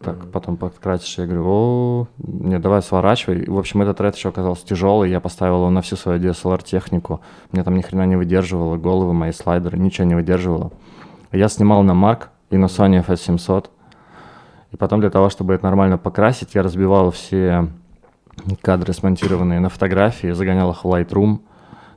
[0.00, 0.30] так, mm-hmm.
[0.30, 1.16] потом подкрасишь.
[1.16, 3.46] Я говорю, о, не, давай сворачивай.
[3.46, 7.22] В общем, этот ред еще оказался тяжелый, я поставил его на всю свою DSLR-технику.
[7.52, 10.72] Мне там ни хрена не выдерживало, головы мои слайдеры, ничего не выдерживало.
[11.32, 13.70] Я снимал на Mark и на Sony FS700.
[14.76, 17.68] И потом для того, чтобы это нормально покрасить, я разбивал все
[18.60, 21.38] кадры, смонтированные на фотографии, загонял их в Lightroom–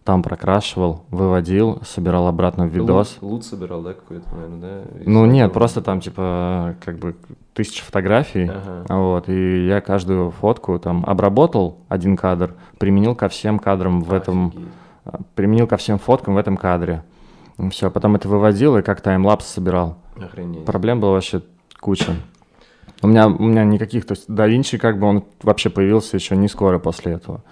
[0.09, 3.19] там прокрашивал, выводил, собирал обратно в видос.
[3.21, 5.01] Лут, лут собирал, да, какой-то, наверное, да?
[5.05, 7.15] ну нет, просто там типа как бы
[7.53, 8.85] тысяча фотографий, ага.
[8.87, 14.23] вот, и я каждую фотку там обработал один кадр, применил ко всем кадрам в Офигеть.
[14.23, 14.53] этом,
[15.35, 17.03] применил ко всем фоткам в этом кадре.
[17.69, 19.97] Все, потом это выводил и как таймлапс собирал.
[20.15, 20.65] Охренеть.
[20.65, 21.43] Проблем было вообще
[21.79, 22.13] куча.
[23.01, 26.47] У меня, у меня никаких, то есть Vinci как бы он вообще появился еще не
[26.47, 27.43] скоро после этого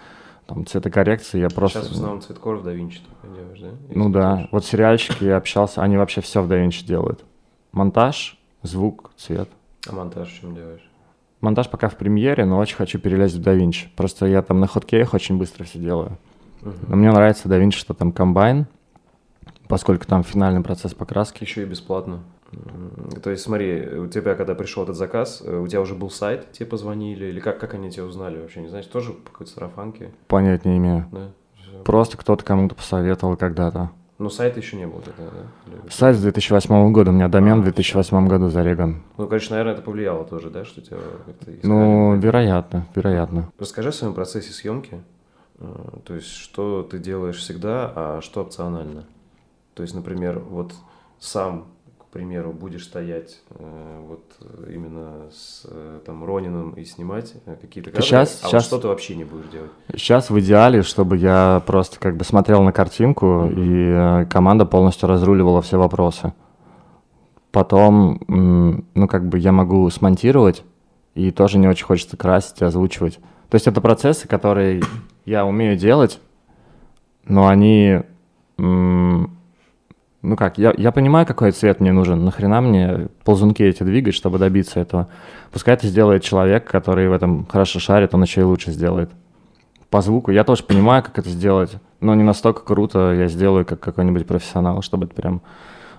[0.47, 1.79] там цветокоррекции я просто...
[1.79, 3.67] Сейчас в основном цветкор в DaVinci только делаешь, да?
[3.67, 4.49] Если ну да, хочешь.
[4.51, 7.23] вот сериальщики я общался, они вообще все в DaVinci делают.
[7.73, 9.49] Монтаж, звук, цвет.
[9.87, 10.89] А монтаж чем делаешь?
[11.41, 13.87] Монтаж пока в премьере, но очень хочу перелезть в DaVinci.
[13.95, 16.17] Просто я там на хоткеях очень быстро все делаю.
[16.61, 16.71] Угу.
[16.87, 18.67] Но мне нравится DaVinci, что там комбайн,
[19.67, 21.43] поскольку там финальный процесс покраски.
[21.43, 22.23] Еще и бесплатно.
[23.23, 26.51] То есть, смотри, у тебя, когда пришел этот заказ, э, у тебя уже был сайт,
[26.51, 30.11] тебе позвонили, или как, как они тебя узнали вообще, не знаешь, тоже по какой-то сарафанке?
[30.27, 31.07] Понять не имею.
[31.11, 31.31] Да?
[31.83, 33.91] Просто кто-то кому-то посоветовал когда-то.
[34.17, 35.71] Но сайта еще не было тогда, да?
[35.71, 35.89] Или...
[35.89, 39.03] Сайт с 2008 года, у меня домен а, в 2008 году зареган.
[39.17, 41.71] Ну, конечно, наверное, это повлияло тоже, да, что тебя как-то искали?
[41.71, 43.51] Ну, вероятно, вероятно.
[43.59, 45.03] Расскажи о своем процессе съемки.
[45.59, 49.05] Э, то есть, что ты делаешь всегда, а что опционально?
[49.75, 50.73] То есть, например, вот
[51.19, 51.67] сам
[52.17, 54.23] примеру, будешь стоять э, вот
[54.67, 58.79] именно с э, там Ронином и снимать э, какие-то кадры, сейчас, а сейчас, вот что
[58.79, 59.69] ты вообще не будешь делать?
[59.93, 64.21] Сейчас в идеале, чтобы я просто как бы смотрел на картинку, mm-hmm.
[64.21, 66.33] и э, команда полностью разруливала все вопросы.
[67.51, 70.63] Потом, ну, как бы я могу смонтировать,
[71.13, 73.19] и тоже не очень хочется красить и озвучивать.
[73.49, 74.81] То есть это процессы, которые
[75.25, 76.19] я умею делать,
[77.25, 78.01] но они
[80.27, 84.37] ну как, я, я понимаю, какой цвет мне нужен, нахрена мне ползунки эти двигать, чтобы
[84.37, 85.07] добиться этого.
[85.51, 89.09] Пускай это сделает человек, который в этом хорошо шарит, он еще и лучше сделает.
[89.89, 93.79] По звуку я тоже понимаю, как это сделать, но не настолько круто я сделаю, как
[93.79, 95.41] какой-нибудь профессионал, чтобы это прям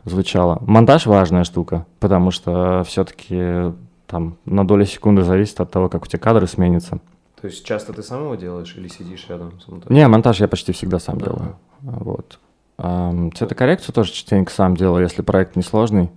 [0.05, 0.59] звучало.
[0.61, 3.73] Монтаж важная штука, потому что все-таки
[4.07, 6.99] там на долю секунды зависит от того, как у тебя кадры сменятся.
[7.41, 9.95] То есть часто ты сам его делаешь или сидишь рядом с монтажем?
[9.95, 11.27] Не, монтаж я почти всегда сам да.
[11.27, 11.57] делаю.
[11.81, 12.39] Вот.
[12.79, 16.11] Цветокоррекцию тоже частенько сам делаю, если проект несложный.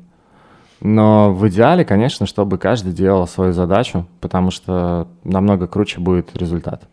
[0.80, 6.88] Но в идеале, конечно, чтобы каждый делал свою задачу, потому что намного круче будет результат.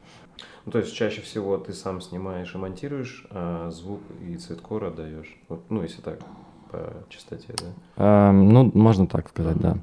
[0.66, 5.38] Ну, то есть чаще всего ты сам снимаешь и монтируешь, а звук и цветкор отдаешь.
[5.48, 6.18] Вот, ну, если так,
[6.70, 7.54] по частоте,
[7.96, 8.28] да?
[8.28, 9.78] Эм, ну, можно так сказать, да.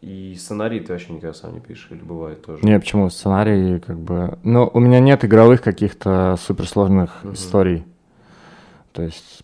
[0.00, 2.64] И сценарий ты вообще никогда сам не пишешь, или бывает тоже?
[2.64, 3.08] Не, почему?
[3.08, 4.36] Сценарий как бы...
[4.42, 7.34] Ну, у меня нет игровых каких-то суперсложных uh-huh.
[7.34, 7.84] историй.
[8.94, 9.42] То есть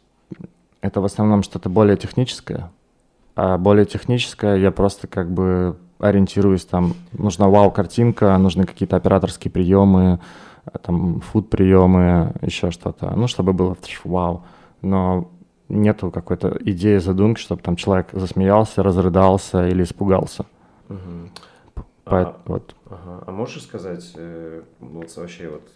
[0.80, 2.70] это в основном что-то более техническое.
[3.34, 10.20] А более техническое я просто как бы ориентируюсь, там нужна вау-картинка, нужны какие-то операторские приемы,
[10.82, 14.44] там фуд-приемы, еще что-то, ну, чтобы было вау.
[14.82, 15.30] Но
[15.68, 20.46] нету какой-то идеи, задумки, чтобы там человек засмеялся, разрыдался или испугался.
[20.88, 21.84] Угу.
[22.04, 22.74] По, а, вот.
[22.86, 23.24] ага.
[23.26, 25.68] а можешь сказать, э, вот вообще вот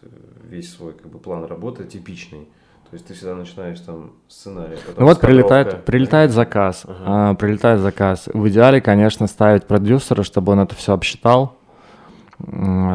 [0.43, 2.49] весь свой как бы план работы типичный,
[2.95, 4.75] то есть ты всегда начинаешь там сценарий.
[4.77, 7.31] а потом Ну вот прилетает, прилетает заказ, Ага.
[7.31, 8.29] а, прилетает заказ.
[8.33, 11.57] В идеале, конечно, ставить продюсера, чтобы он это все обсчитал,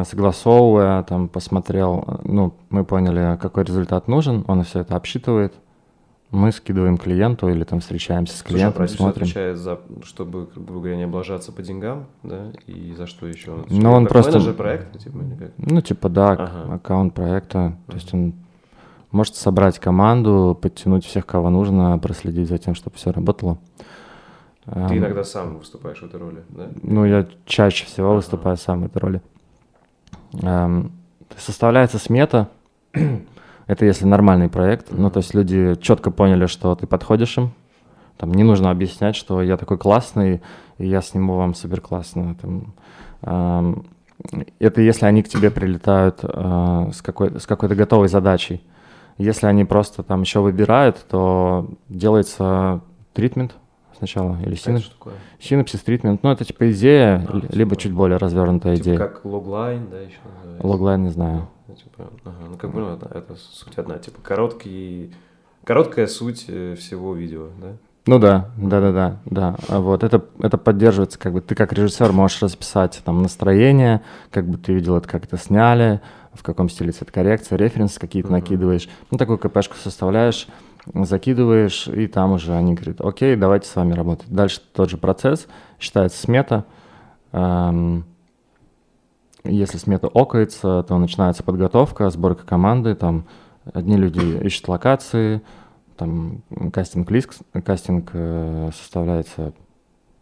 [0.04, 5.52] согласовывая, там, посмотрел, ну, мы поняли, какой результат нужен, он все это обсчитывает,
[6.30, 9.22] мы скидываем клиенту или там встречаемся с Слушай, а клиентом, продюсер смотрим.
[9.24, 13.64] отвечает за, чтобы, грубо говоря, не облажаться по деньгам, да, и за что еще?
[13.68, 15.50] Ну, он просто- менеджер проекта, типа, или как?
[15.58, 16.74] Ну, типа, да, Ага.
[16.76, 17.76] аккаунт проекта.
[17.88, 18.32] То есть он
[19.12, 23.58] может собрать команду, подтянуть всех, кого нужно, проследить за тем, чтобы все работало.
[24.64, 26.68] Ты Эм, иногда сам выступаешь в этой роли, да?
[26.82, 29.22] Ну, я чаще всего выступаю сам в этой роли.
[30.42, 30.92] Эм,
[31.36, 32.48] составляется смета.
[33.66, 34.88] Это если нормальный проект.
[34.90, 37.52] Ну, то есть люди четко поняли, что ты подходишь им.
[38.16, 40.42] Там не нужно объяснять, что я такой классный,
[40.78, 42.36] и я сниму вам супер классно.
[42.40, 42.74] Там,
[43.22, 43.86] эм,
[44.58, 48.62] это если они к тебе прилетают э, с, какой, с какой-то готовой задачей.
[49.20, 52.80] Если они просто там еще выбирают, то делается
[53.12, 53.54] тритмент
[53.98, 55.14] сначала или А такое?
[55.38, 58.98] Синапсис тритмент, ну это типа идея, А, типа- либо чуть более развернутая Типа идея.
[58.98, 60.66] как логлайн, да, еще называется?
[60.66, 61.48] Логлайн не знаю.
[61.68, 65.12] Ну, типа, ага, ну как бы ну, это, это суть одна, типа короткий,
[65.64, 67.72] короткая суть э, всего видео, да?
[68.06, 69.56] Ну да, да, да, да, да.
[69.68, 74.48] А Вот это это поддерживается, как бы ты как режиссер можешь расписать там настроение, как
[74.48, 76.00] бы ты видел это, как это сняли,
[76.32, 78.38] в каком стиле цветокоррекция, референсы какие-то Мгм.
[78.38, 78.88] накидываешь.
[79.10, 80.46] Ну такую КПшку составляешь,
[80.94, 84.28] закидываешь, и там уже они говорят, окей, давайте с вами работать.
[84.28, 85.46] Дальше тот же процесс,
[85.78, 86.64] считается смета.
[87.32, 88.04] Эм,
[89.42, 93.24] Если смета окается, то начинается подготовка, сборка команды, там
[93.72, 95.40] одни люди ищут локации,
[95.96, 99.54] там кастинг-лист, кастинг э, составляется,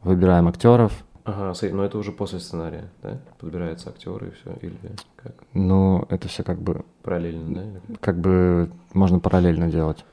[0.02, 0.92] выбираем актеров.
[1.28, 3.18] Ага, смотри, но это уже после сценария, да?
[3.38, 4.78] Подбираются актеры и все, или
[5.16, 5.34] как?
[5.52, 7.54] Ну, это все как бы, Параллельно,
[7.86, 7.96] да?
[8.00, 8.18] как?
[8.18, 10.06] бы можно параллельно делать.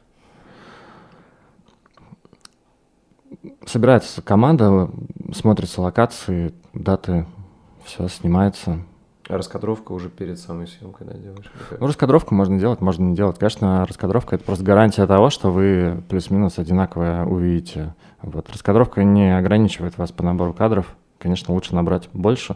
[3.66, 4.90] Собирается команда,
[5.34, 7.26] смотрятся локации, даты,
[7.86, 8.80] все снимается.
[9.30, 11.50] А раскадровка уже перед самой съемкой, да, делаешь?
[11.80, 13.40] Ну, раскадровку можно делать, можно не делать.
[13.40, 17.96] Конечно, раскадровка— это просто гарантия того, что вы плюс-минус одинаковое увидите.
[18.22, 18.50] Вот.
[18.50, 20.94] Раскадровка не ограничивает вас по набору кадров.
[21.26, 22.56] Конечно, лучше набрать больше,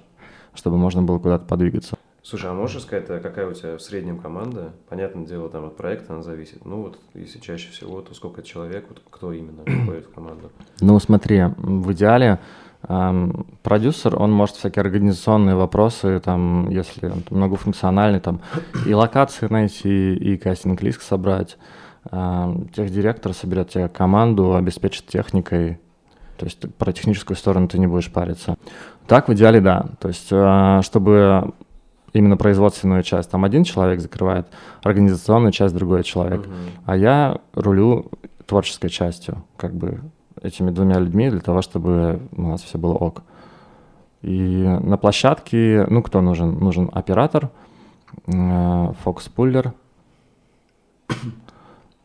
[0.54, 1.98] чтобы можно было куда-то подвигаться.
[2.22, 4.74] Слушай, а можешь сказать, а какая у тебя в среднем команда?
[4.90, 6.66] Понятное дело, там от проекта она зависит.
[6.66, 10.52] Ну вот, если чаще всего, то сколько человек, вот кто именно входит в команду?
[10.82, 12.38] Ну, смотри, в идеале
[12.88, 18.42] эм, продюсер, он может всякие организационные вопросы, там, если он многофункциональный, там,
[18.86, 21.58] и локации найти, и кастинг-лист собрать.
[22.12, 25.80] Эм, техдиректор соберет тебе команду, обеспечит техникой,
[26.40, 28.56] то есть про техническую сторону ты не будешь париться.
[29.08, 29.88] Так, в идеале, да.
[30.00, 31.54] То есть, э, чтобы
[32.14, 34.48] именно производственную часть там один человек закрывает,
[34.82, 36.48] организационную часть другой человек.
[36.48, 36.56] Мгм.
[36.86, 38.10] А я рулю
[38.46, 40.00] творческой частью, как бы
[40.42, 43.24] этими двумя людьми для того, чтобы у нас все было ок.
[44.22, 46.58] И на площадке, ну, кто нужен?
[46.58, 47.50] Нужен оператор,
[48.28, 49.74] э, фокус-пуллер,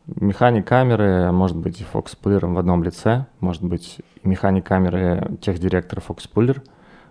[0.07, 6.63] механик камеры, может быть, и фокус-пуллером в одном лице, может быть, механик камеры, техдиректор, фокус-пуллер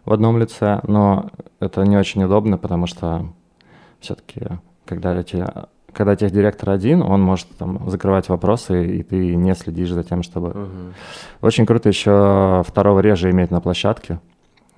[0.04, 1.30] в одном лице, но
[1.61, 3.26] это не очень удобно, потому что
[4.00, 4.42] все-таки,
[4.85, 5.44] когда эти
[5.94, 10.48] когда техдиректор один, он может там закрывать вопросы, и ты не следишь за тем, чтобы...
[10.48, 10.94] Мгм.
[11.40, 14.18] Очень круто еще второго режа иметь на площадке.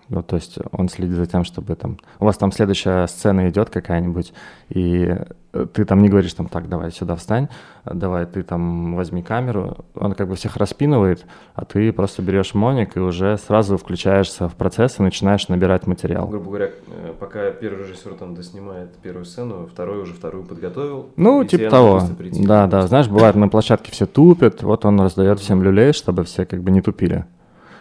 [0.08, 1.98] Ну, то есть он следит за тем, чтобы там...
[2.20, 4.32] У вас там следующая сцена идет какая-нибудь,
[4.68, 5.16] и
[5.52, 7.48] э, ты там не говоришь там, так, давай сюда встань,
[7.84, 9.84] давай ты там возьми камеру.
[9.96, 14.54] Он как бы всех распинывает, а ты просто берешь моник и уже сразу включаешься в
[14.54, 16.28] процесс и начинаешь набирать материал.
[16.28, 21.10] Грубо говоря, э, пока первый режиссер там доснимает первую сцену, второй уже вторую подготовил.
[21.16, 22.00] Ну, типа того.
[22.16, 22.46] прийти.
[22.46, 22.86] Да, да.
[22.86, 26.70] Знаешь, бывает на площадке все тупят, вот он раздает всем люлей, чтобы все как бы
[26.70, 27.24] не тупили.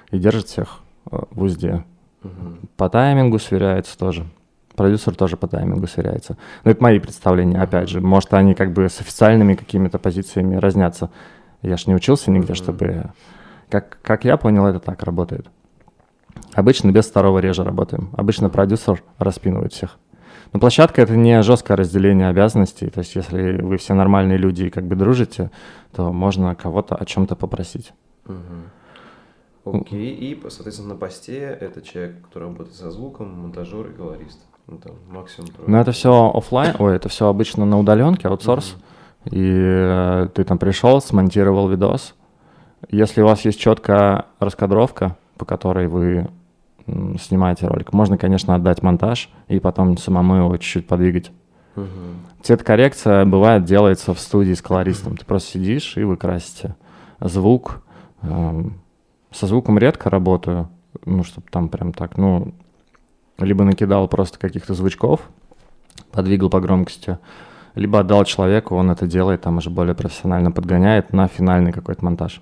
[0.10, 0.80] И держит всех
[1.12, 1.84] э, в узде.
[2.26, 2.60] Мгм.
[2.78, 4.26] По таймингу сверяется тоже.
[4.76, 6.38] Продюсер тоже по таймингу сверяется.
[6.64, 8.02] Но это мои представления, опять же.
[8.02, 11.10] Может, они как бы с официальными какими-то позициями разнятся.
[11.62, 12.56] Я ж не учился нигде, Мгм.
[12.56, 13.04] чтобы...
[13.70, 15.48] Как, как я понял, это так работает.
[16.54, 18.10] Обычно без второго режа работаем.
[18.18, 19.98] Обычно продюсер распинывает всех.
[20.54, 22.90] Но площадка— это не жесткое разделение обязанностей.
[22.90, 25.52] То есть если вы все нормальные люди и как бы дружите,
[25.96, 27.94] то можно кого-то о чем-то попросить.
[28.26, 28.70] Мгм.
[29.65, 34.39] Окей, и, соответственно, на посте это человек, который работает со звуком, монтажер и колорист.
[34.67, 35.69] Ну, там, максимум трое.
[35.69, 38.75] Но это все офлайн, ой, это все обычно на удаленке, аутсорс.
[39.25, 42.15] И э, ты там пришел, смонтировал видос.
[42.89, 46.28] Если у вас есть четкая раскадровка, по которой вы
[46.88, 51.32] м, снимаете ролик, можно, конечно, отдать монтаж и потом самому его чуть-чуть подвигать.
[51.75, 52.21] Мгм.
[52.43, 55.17] Цветокоррекция бывает делается в студии с колористом.
[55.17, 56.75] Ты просто сидишь и вы красите.
[57.19, 57.82] Звук.
[58.21, 58.80] эм,
[59.36, 60.69] со звуком редко работаю,
[61.06, 62.54] ну, чтобы там прям так, ну,
[63.38, 65.21] либо накидал просто каких-то звучков,
[66.12, 67.19] подвигал по громкости,
[67.76, 72.41] либо отдал человеку, он это делает, там уже более профессионально подгоняет на финальный какой-то монтаж.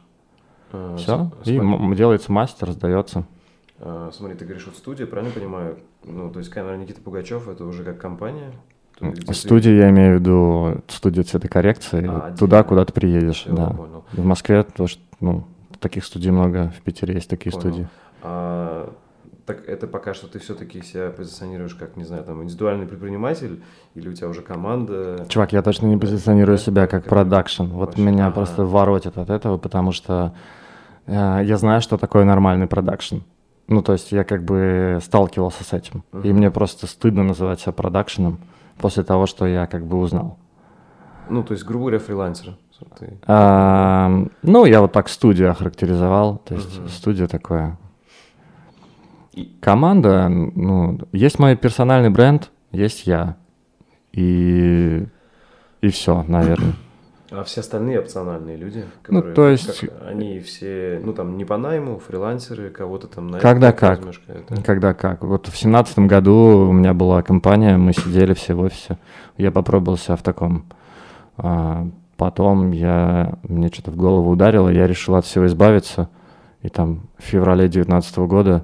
[0.72, 1.60] А, Все, и
[1.96, 3.24] делается мастер, сдается.
[3.80, 5.80] а, смотри, ты говоришь, вот студия, правильно понимаю?
[6.04, 8.52] Ну, то есть камера Никита Пугачев это уже как компания?
[9.02, 13.56] Где ты- Студия, я имею в виду студию цветокоррекции, А, туда, куда ты приедешь, Всё,
[13.56, 13.70] да.
[13.72, 14.04] понял.
[14.12, 15.46] В Москве тоже, ну,
[15.84, 17.62] таких студий много, в Питере есть такие Понял.
[17.62, 17.88] студии.
[18.24, 18.94] А,
[19.46, 23.62] так это пока что ты все-таки себя позиционируешь как, не знаю, там, индивидуальный предприниматель,
[23.94, 25.26] или у тебя уже команда?
[25.28, 27.64] Чувак, я точно не позиционирую себя как продакшн.
[27.66, 28.36] Вот вообще, меня ага.
[28.36, 30.34] просто воротит от этого, потому что
[31.06, 33.18] э, я знаю, что такое нормальный продакшн.
[33.68, 36.04] Ну, то есть я как бы сталкивался с этим.
[36.14, 36.38] И Мгм.
[36.38, 38.40] мне просто стыдно называть себя продакшеном
[38.78, 40.38] после того, что я как бы узнал.
[41.30, 42.58] Ну, то есть, грубо говоря, фрилансер.
[43.00, 46.38] Ты- А, ну, я вот так студию охарактеризовал.
[46.46, 46.90] То есть Мгм.
[46.90, 47.78] студия такое.
[49.62, 53.36] Команда, ну, есть мой персональный бренд, есть я.
[54.12, 55.08] И,
[55.82, 56.74] и все, наверное.
[57.32, 61.46] А все остальные опциональные люди, Ну, которые, то есть- как- они все, ну, там, не
[61.46, 63.98] по найму, фрилансеры, кого-то там на Когда как.
[63.98, 65.24] возьмешь, это- Когда как.
[65.24, 69.00] Вот в семнадцатом году у меня была компания, мы сидели все в офисе.
[69.38, 70.66] Я попробовал себя в таком.
[71.38, 76.10] А, потом я, мне что-то в голову ударило, я решил от всего избавиться.
[76.62, 78.64] И там в феврале девятнадцатого года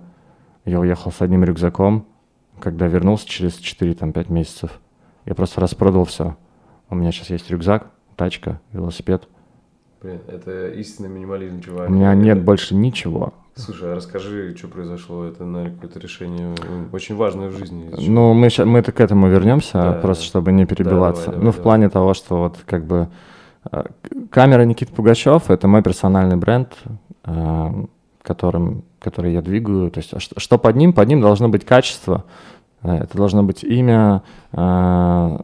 [0.65, 2.05] я уехал с одним рюкзаком.
[2.59, 4.79] Когда вернулся через 4-5 месяцев,
[5.25, 6.35] я просто распродал все.
[6.89, 9.27] У меня сейчас есть рюкзак, тачка, велосипед.
[10.01, 11.89] Блин, это истинный минимализм, чувак.
[11.89, 13.33] У меня нет Это- больше ничего.
[13.55, 15.25] Слушай, а расскажи, что произошло?
[15.25, 16.55] Это, наверное, какое-то решение
[16.93, 17.91] очень важное в жизни.
[18.07, 19.93] Ну, мы, мы к этому вернемся, Да.
[19.93, 21.25] просто чтобы не перебиваться.
[21.25, 21.63] давай, давай, ну, в давай.
[21.63, 23.09] плане того, что вот как бы
[24.29, 26.75] камера Никита Пугачев это мой персональный бренд,
[27.25, 27.85] э,
[28.21, 29.91] которым, который я двигаю.
[29.91, 30.93] То есть, а что, под ним?
[30.93, 32.25] Под ним должно быть качество.
[32.83, 35.37] э, Это должно быть имя э,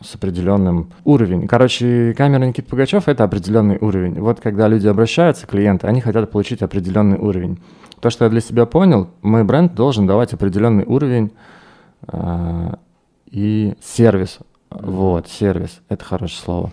[0.00, 1.46] с определенным уровнем.
[1.46, 4.20] Короче, камера Никита Пугачев это определенный уровень.
[4.20, 7.58] Вот когда люди обращаются, клиенты, они хотят получить определенный уровень.
[8.00, 11.32] То, что я для себя понял, мой бренд должен давать определенный уровень
[12.06, 12.78] а,
[13.26, 14.38] и сервис.
[14.70, 16.70] Вот, сервис, это хорошее слово.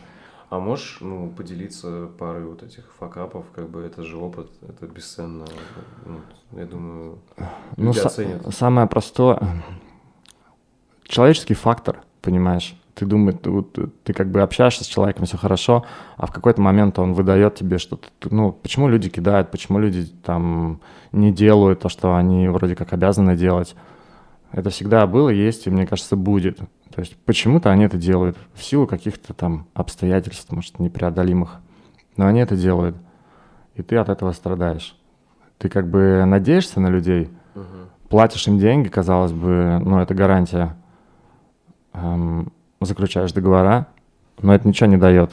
[0.49, 5.45] А можешь, ну, поделиться парой вот этих факапов, как бы это же опыт, это бесценно.
[6.05, 6.21] Ну,
[6.57, 7.19] я думаю,
[7.75, 8.55] Ну, люди оценят.
[8.55, 9.41] самое простое,
[11.03, 12.75] человеческий фактор, понимаешь?
[12.95, 13.37] Ты думаешь,
[13.73, 17.55] ты, ты как бы общаешься с человеком, все хорошо, а в какой-то момент он выдает
[17.55, 18.07] тебе что-то.
[18.31, 20.79] Ну, почему люди кидают, почему люди там
[21.11, 23.75] не делают то, что они вроде как обязаны делать?
[24.51, 26.57] Это всегда было, есть и, мне кажется, будет.
[26.93, 31.59] То есть почему-то они это делают в силу каких-то там обстоятельств, может, непреодолимых.
[32.15, 32.95] Но они это делают.
[33.75, 34.95] И ты от этого страдаешь.
[35.57, 37.65] Ты как бы надеешься на людей, Мгм.
[38.09, 40.75] платишь им деньги, казалось бы, ну, это гарантия.
[41.93, 43.87] Эм, заключаешь договора,
[44.41, 45.31] но это ничего не дает.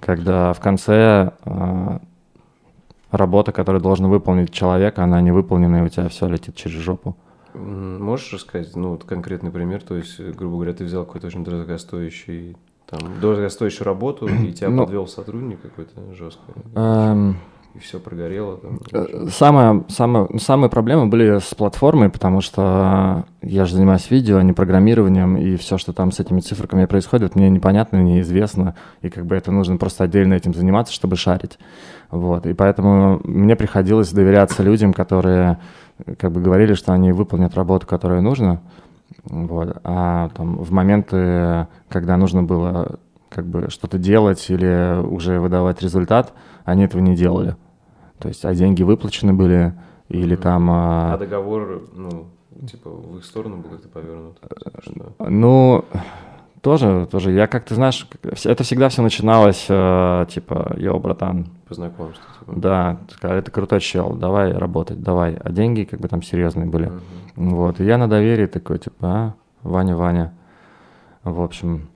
[0.00, 1.98] Когда в конце э,
[3.10, 7.10] работа, которую должен выполнить человек, она не выполнена, и у тебя все летит через жопу.
[7.10, 7.14] М,
[7.54, 11.44] Можешь рассказать, ну, вот конкретный пример, то есть, э, грубо говоря, ты взял какой-то очень
[11.44, 12.56] дорогостоящий,
[12.88, 14.84] там, дорогостоящую работу, и тебя Ну.
[14.84, 16.42] подвел сотрудник какой-то жесткий,
[16.74, 17.36] Эм,
[17.74, 18.80] и все прогорело там.
[18.92, 24.38] Э, Самая, самая, ну, самые проблемы были с платформой, потому что я же занимаюсь видео,
[24.38, 29.08] а не программированием, и все, что там с этими циферками происходит, мне непонятно, неизвестно, и
[29.08, 31.58] как бы это нужно просто отдельно этим заниматься, чтобы шарить.
[32.10, 35.58] Вот, и поэтому мне приходилось доверяться людям, которые
[36.04, 38.60] э, как бы говорили, что они выполнят работу, которую нужно,
[39.24, 45.82] вот, а там в моменты, когда нужно было как бы что-то делать или уже выдавать
[45.82, 46.32] результат,
[46.64, 47.56] они этого не делали.
[48.18, 49.72] То есть, а деньги выплачены были,
[50.08, 50.42] или Мгм.
[50.42, 50.70] там...
[50.70, 52.26] А а, договор, ну,
[52.66, 54.38] типа, в их сторону был как-то повернут.
[54.82, 55.14] Что?
[55.28, 55.84] Ну,
[56.62, 57.32] тоже, тоже.
[57.32, 58.06] Я как ты знаешь,
[58.44, 62.52] это всегда все начиналось, э, типа, йоу, братан, По знакомству, типа.
[62.56, 65.34] да, сказали, ты крутой чел, давай работать, давай.
[65.34, 66.86] А деньги как бы там серьезные были.
[67.36, 67.50] Мгм.
[67.50, 70.32] Вот, и я на доверии такой, типа, а, Ваня, Ваня.
[71.22, 71.88] В общем,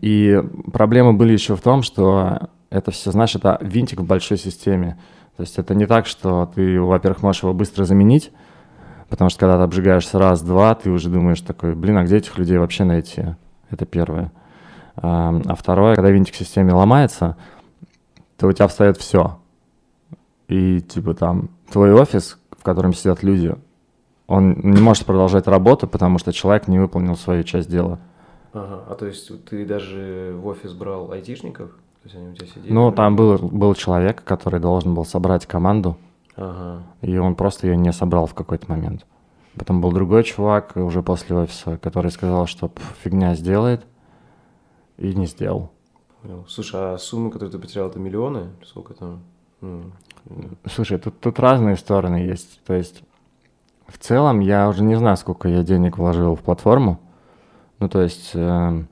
[0.00, 0.42] и
[0.72, 4.98] проблемы были еще в том, что это все, знаешь, это винтик в большой системе.
[5.36, 8.30] То есть это не так, что ты, во-первых, можешь его быстро заменить,
[9.08, 12.58] потому что когда ты обжигаешься раз-два, ты уже думаешь такой, блин, а где этих людей
[12.58, 13.36] вообще найти?
[13.70, 14.32] Это первое.
[14.96, 17.36] А а второе, когда винтик в системе ломается,
[18.36, 19.38] то у тебя встает все.
[20.48, 23.54] И типа там твой офис, в котором сидят люди,
[24.26, 27.98] он не может продолжать работу, потому что человек не выполнил свою часть дела.
[28.52, 31.70] Ага, а то есть ты даже в офис брал айтишников?
[31.70, 32.72] То есть они у тебя сидели?
[32.72, 35.96] Ну, там был, был человек, который должен был собрать команду,
[36.36, 36.82] Ага.
[37.02, 39.04] и он просто ее не собрал в какой-то момент.
[39.58, 43.84] Потом был другой чувак уже после офиса, который сказал, что «Пф, фигня сделает,
[44.98, 45.70] и не сделал.
[46.22, 46.44] Понял.
[46.48, 48.50] Слушай, а суммы, которые ты потерял, это миллионы?
[48.64, 49.22] Сколько там?
[49.60, 49.92] Ну,
[50.66, 52.60] Слушай, тут, тут разные стороны есть.
[52.64, 53.02] То есть,
[53.86, 57.00] в целом, я уже не знаю, сколько я денег вложил в платформу.
[57.78, 58.84] Ну, то есть, э,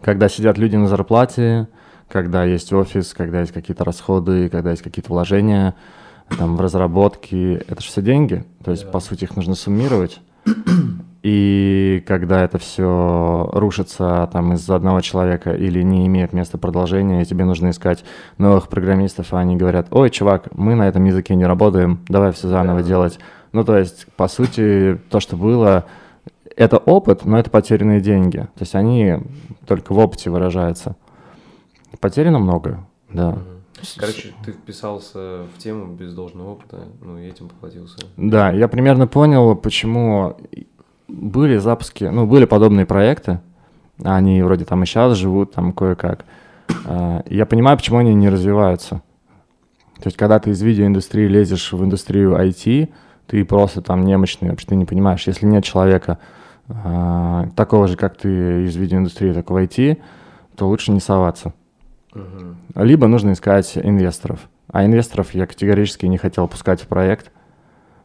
[0.00, 1.68] когда сидят люди на зарплате,
[2.08, 5.74] когда есть офис, когда есть какие-то расходы, когда есть какие-то вложения,
[6.36, 8.44] там, в разработке, это же все деньги.
[8.64, 8.90] То есть, Да.
[8.90, 10.20] по сути, их нужно суммировать.
[11.22, 17.24] И когда это все рушится там из-за одного человека или не имеет места продолжения, и
[17.24, 18.04] тебе нужно искать
[18.38, 22.48] новых программистов, а они говорят, ой, чувак, мы на этом языке не работаем, давай все
[22.48, 22.86] заново Да.
[22.86, 23.18] делать.
[23.52, 25.86] Ну, то есть, по сути, то, что было,
[26.56, 28.38] это опыт, но это потерянные деньги.
[28.38, 29.16] То есть они
[29.66, 30.94] только в опыте выражаются.
[32.00, 33.30] Потеряно много, да.
[33.32, 33.40] мгм.
[33.96, 37.98] Короче, ты вписался в тему без должного опыта, ну и этим поплатился.
[38.16, 40.36] Да, я примерно понял, почему
[41.08, 43.40] были запуски, ну, были подобные проекты,
[44.02, 46.24] они вроде там и сейчас живут, там кое-как.
[46.86, 49.02] А, Я понимаю, почему они не развиваются.
[49.96, 52.88] То есть, когда ты из видеоиндустрии лезешь в индустрию IT,
[53.26, 55.26] ты просто там немощный, вообще ты не понимаешь.
[55.26, 56.18] Если нет человека
[56.68, 59.98] а, такого же, как ты из видеоиндустрии, так в IT,
[60.56, 61.52] то лучше не соваться.
[62.74, 64.48] Либо нужно искать инвесторов.
[64.70, 67.30] А инвесторов я категорически не хотел пускать в проект,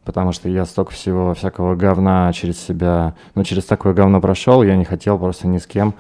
[0.06, 4.76] потому что я столько всего всякого говна через себя, ну, через такое говно прошел, я
[4.76, 5.96] не хотел просто ни с кем,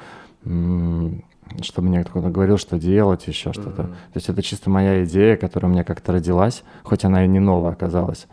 [1.62, 3.84] чтобы мне кто-то говорил, что делать, еще что-то.
[3.84, 3.92] Мгм.
[3.92, 7.40] То есть это чисто моя идея, которая у меня как-то родилась, хоть она и не
[7.40, 8.28] новая оказалась.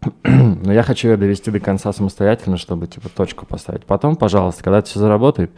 [0.24, 3.84] Но я хочу ее довести до конца самостоятельно, чтобы типа точку поставить.
[3.84, 5.50] Потом, пожалуйста, когда это все заработает,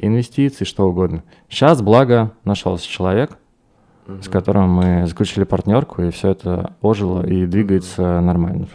[0.00, 1.22] инвестиции, что угодно.
[1.48, 3.38] Сейчас, благо, нашелся человек,
[4.06, 8.66] с которым мы заключили партнерку, и все это ожило и двигается нормально.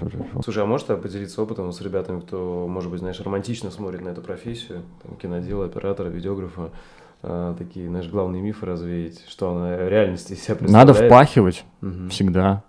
[0.43, 4.21] Слушай, а можешь поделиться опытом с ребятами, кто, может быть, знаешь, романтично смотрит на эту
[4.21, 6.71] профессию, там, кинодела, оператора, видеографа,
[7.21, 10.87] а, такие, знаешь, главные мифы развеять, что она в реальности себя представляет?
[10.87, 12.09] Надо впахивать Мгм.
[12.09, 12.63] всегда.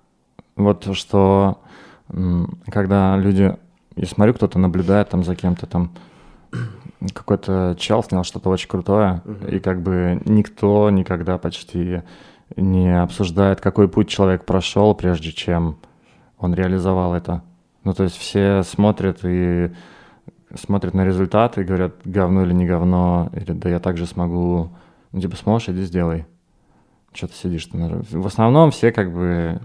[0.56, 1.58] Вот что,
[2.72, 3.56] когда люди,
[3.94, 5.90] я смотрю, кто-то наблюдает там за кем-то там,
[7.12, 9.46] какой-то чел снял что-то очень крутое, Мгм.
[9.48, 12.02] и как бы никто никогда почти
[12.56, 15.78] не обсуждает, какой путь человек прошел, прежде чем
[16.38, 17.42] он реализовал это.
[17.84, 19.72] Ну, то есть все смотрят и
[20.54, 24.70] смотрят на результаты и говорят, говно или не говно, или да я также смогу.
[25.12, 26.26] Ну, типа, сможешь, иди сделай.
[27.12, 27.68] Что ты сидишь?
[27.72, 29.60] На- В основном все как бы...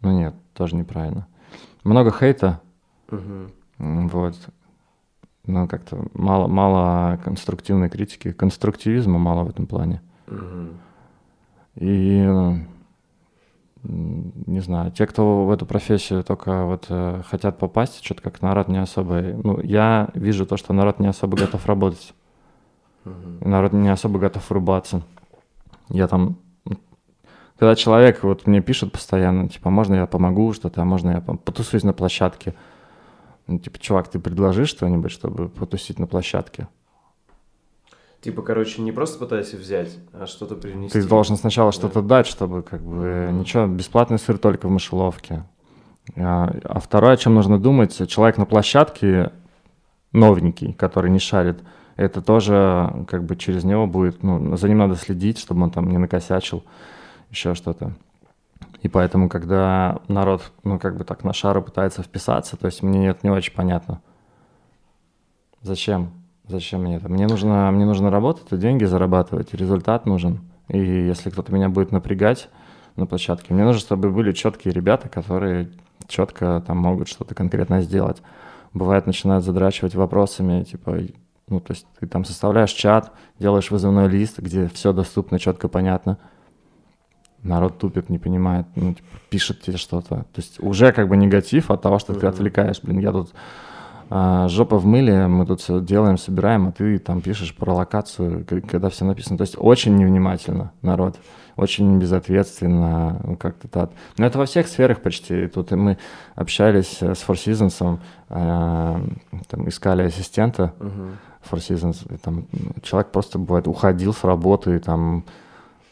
[0.00, 1.26] Ну нет, тоже неправильно.
[1.84, 2.60] Много хейта,
[3.10, 4.34] м, вот.
[5.48, 8.32] Ну, как-то мало, мало конструктивной критики.
[8.32, 10.02] Конструктивизма мало в этом плане.
[10.26, 10.78] Мгм.
[11.76, 12.26] И
[13.82, 18.68] не знаю, те, кто в эту профессию только вот э, хотят попасть, что-то как народ
[18.68, 19.22] не особо.
[19.22, 22.12] Ну, я вижу то, что народ не особо готов работать.
[23.06, 25.02] И народ не особо готов врубаться.
[25.88, 26.36] Я там...
[27.58, 31.84] Когда человек вот мне пишет постоянно, типа, можно я помогу что-то, а можно я потусуюсь
[31.84, 32.54] на площадке.
[33.48, 36.68] Ну, типа, чувак, ты предложи что-нибудь, чтобы потусить на площадке.
[38.20, 41.00] Типа, короче, не просто пытайся взять, а что-то принести.
[41.00, 41.76] Ты должен сначала Да.
[41.78, 43.40] что-то дать, чтобы как бы Мгм.
[43.40, 45.44] ничего, бесплатный сыр только в мышеловке.
[46.16, 49.32] А, а второе, о чем нужно думать, человек на площадке
[50.12, 51.60] новенький, который не шарит,
[51.96, 55.88] это тоже как бы через него будет, ну, за ним надо следить, чтобы он там
[55.88, 56.64] не накосячил,
[57.30, 57.92] еще что-то.
[58.82, 63.08] И поэтому, когда народ, ну, как бы так на шару пытается вписаться, то есть мне
[63.08, 64.00] это не очень понятно.
[65.62, 66.12] Зачем?
[66.46, 67.08] Зачем мне это?
[67.08, 70.40] Мне нужно, мне нужно работать, и деньги зарабатывать, результат нужен.
[70.68, 72.48] И если кто-то меня будет напрягать
[72.96, 75.70] на площадке, мне нужно, чтобы были четкие ребята, которые
[76.06, 78.22] четко там могут что-то конкретно сделать.
[78.72, 80.98] Бывает, начинают задрачивать вопросами, типа,
[81.48, 86.18] ну, то есть ты там составляешь чат, делаешь вызывной лист, где все доступно, четко, понятно.
[87.42, 90.16] Народ тупит, не понимает, ну, типа, пишет тебе что-то.
[90.16, 92.80] То есть уже как бы негатив от того, что ты отвлекаешь.
[92.82, 93.32] Блин, я тут
[94.10, 98.46] а, жопа в мыле, мы тут все делаем, собираем, а ты там пишешь про локацию,
[98.66, 99.36] когда все написано.
[99.36, 101.16] То есть очень невнимательно народ,
[101.56, 103.90] очень безответственно, ну, как-то так.
[104.16, 105.46] Но это во всех сферах почти.
[105.48, 105.98] Тут и мы
[106.36, 107.98] общались э, с Four Seasons,
[108.30, 109.00] э,
[109.48, 111.18] там искали ассистента Мгм.
[111.50, 112.46] Four Seasons, и там
[112.82, 115.24] человек просто бывает уходил с работы там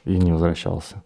[0.06, 1.02] и не возвращался.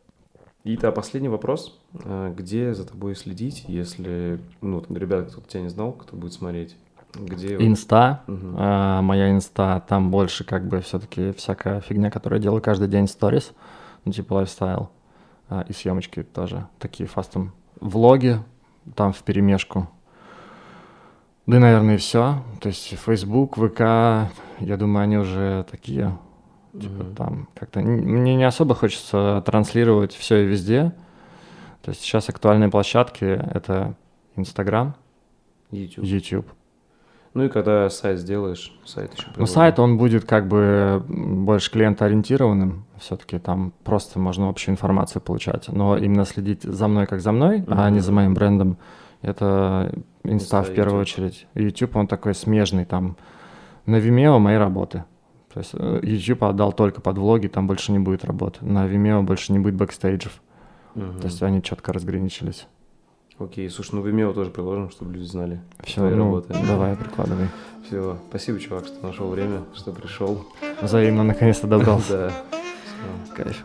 [0.65, 1.79] И да, последний вопрос.
[2.05, 6.33] А, Где за тобой следить, если, ну, там, ребята, кто тебя не знал, кто будет
[6.35, 6.77] смотреть?
[7.15, 7.57] Где?
[7.57, 8.55] Инста, Мгм.
[8.59, 13.09] а, моя инста, там больше как бы все-таки всякая фигня, которую я делаю каждый день,
[13.09, 13.53] сторис,
[14.05, 14.91] ну типа лайфстайл,
[15.49, 17.53] а, и съемочки тоже, такие фастом.
[17.81, 18.39] Влоги,
[18.95, 19.89] там в перемешку.
[21.47, 22.45] Да, и, наверное, и все.
[22.61, 23.81] То есть Facebook, ВК,
[24.61, 26.17] я думаю, они уже такие,
[26.73, 27.15] типа Мгм.
[27.15, 27.81] там как-то...
[27.81, 30.93] Мне не особо хочется транслировать все и везде.
[31.83, 33.95] То есть сейчас актуальные площадки— это
[34.37, 34.95] Инстаграм,
[35.71, 36.05] YouTube.
[36.05, 36.47] YouTube.
[37.33, 42.85] Ну и когда сайт сделаешь, сайт еще Ну, сайт, он будет как бы больше клиентоориентированным.
[42.99, 45.69] Все-таки там просто можно общую информацию получать.
[45.69, 48.79] Но именно следить за мной как за мной, а не за моим брендом,
[49.23, 49.93] это
[50.25, 51.03] инста Инста, в первую YouTube.
[51.03, 51.47] очередь.
[51.55, 53.17] YouTube, он такой смежный там.
[53.87, 55.05] На Vimeo мои работы.
[55.53, 58.65] То есть э, YouTube отдал только под влоги, там больше не будет работы.
[58.65, 60.41] На Vimeo больше не будет бэкстейджев.
[60.95, 61.21] Мгм.
[61.21, 62.67] То есть они четко разграничились.
[63.39, 65.61] Окей, слушай, ну Vimeo тоже приложим, чтобы люди знали.
[65.83, 66.55] Все, ну, работы.
[66.69, 67.49] давай, прикладывай.
[67.87, 70.45] Все, спасибо, чувак, что нашел время, что пришел.
[70.81, 72.33] Взаимно наконец-то добрался.
[73.01, 73.45] Да.
[73.45, 73.65] Кайф.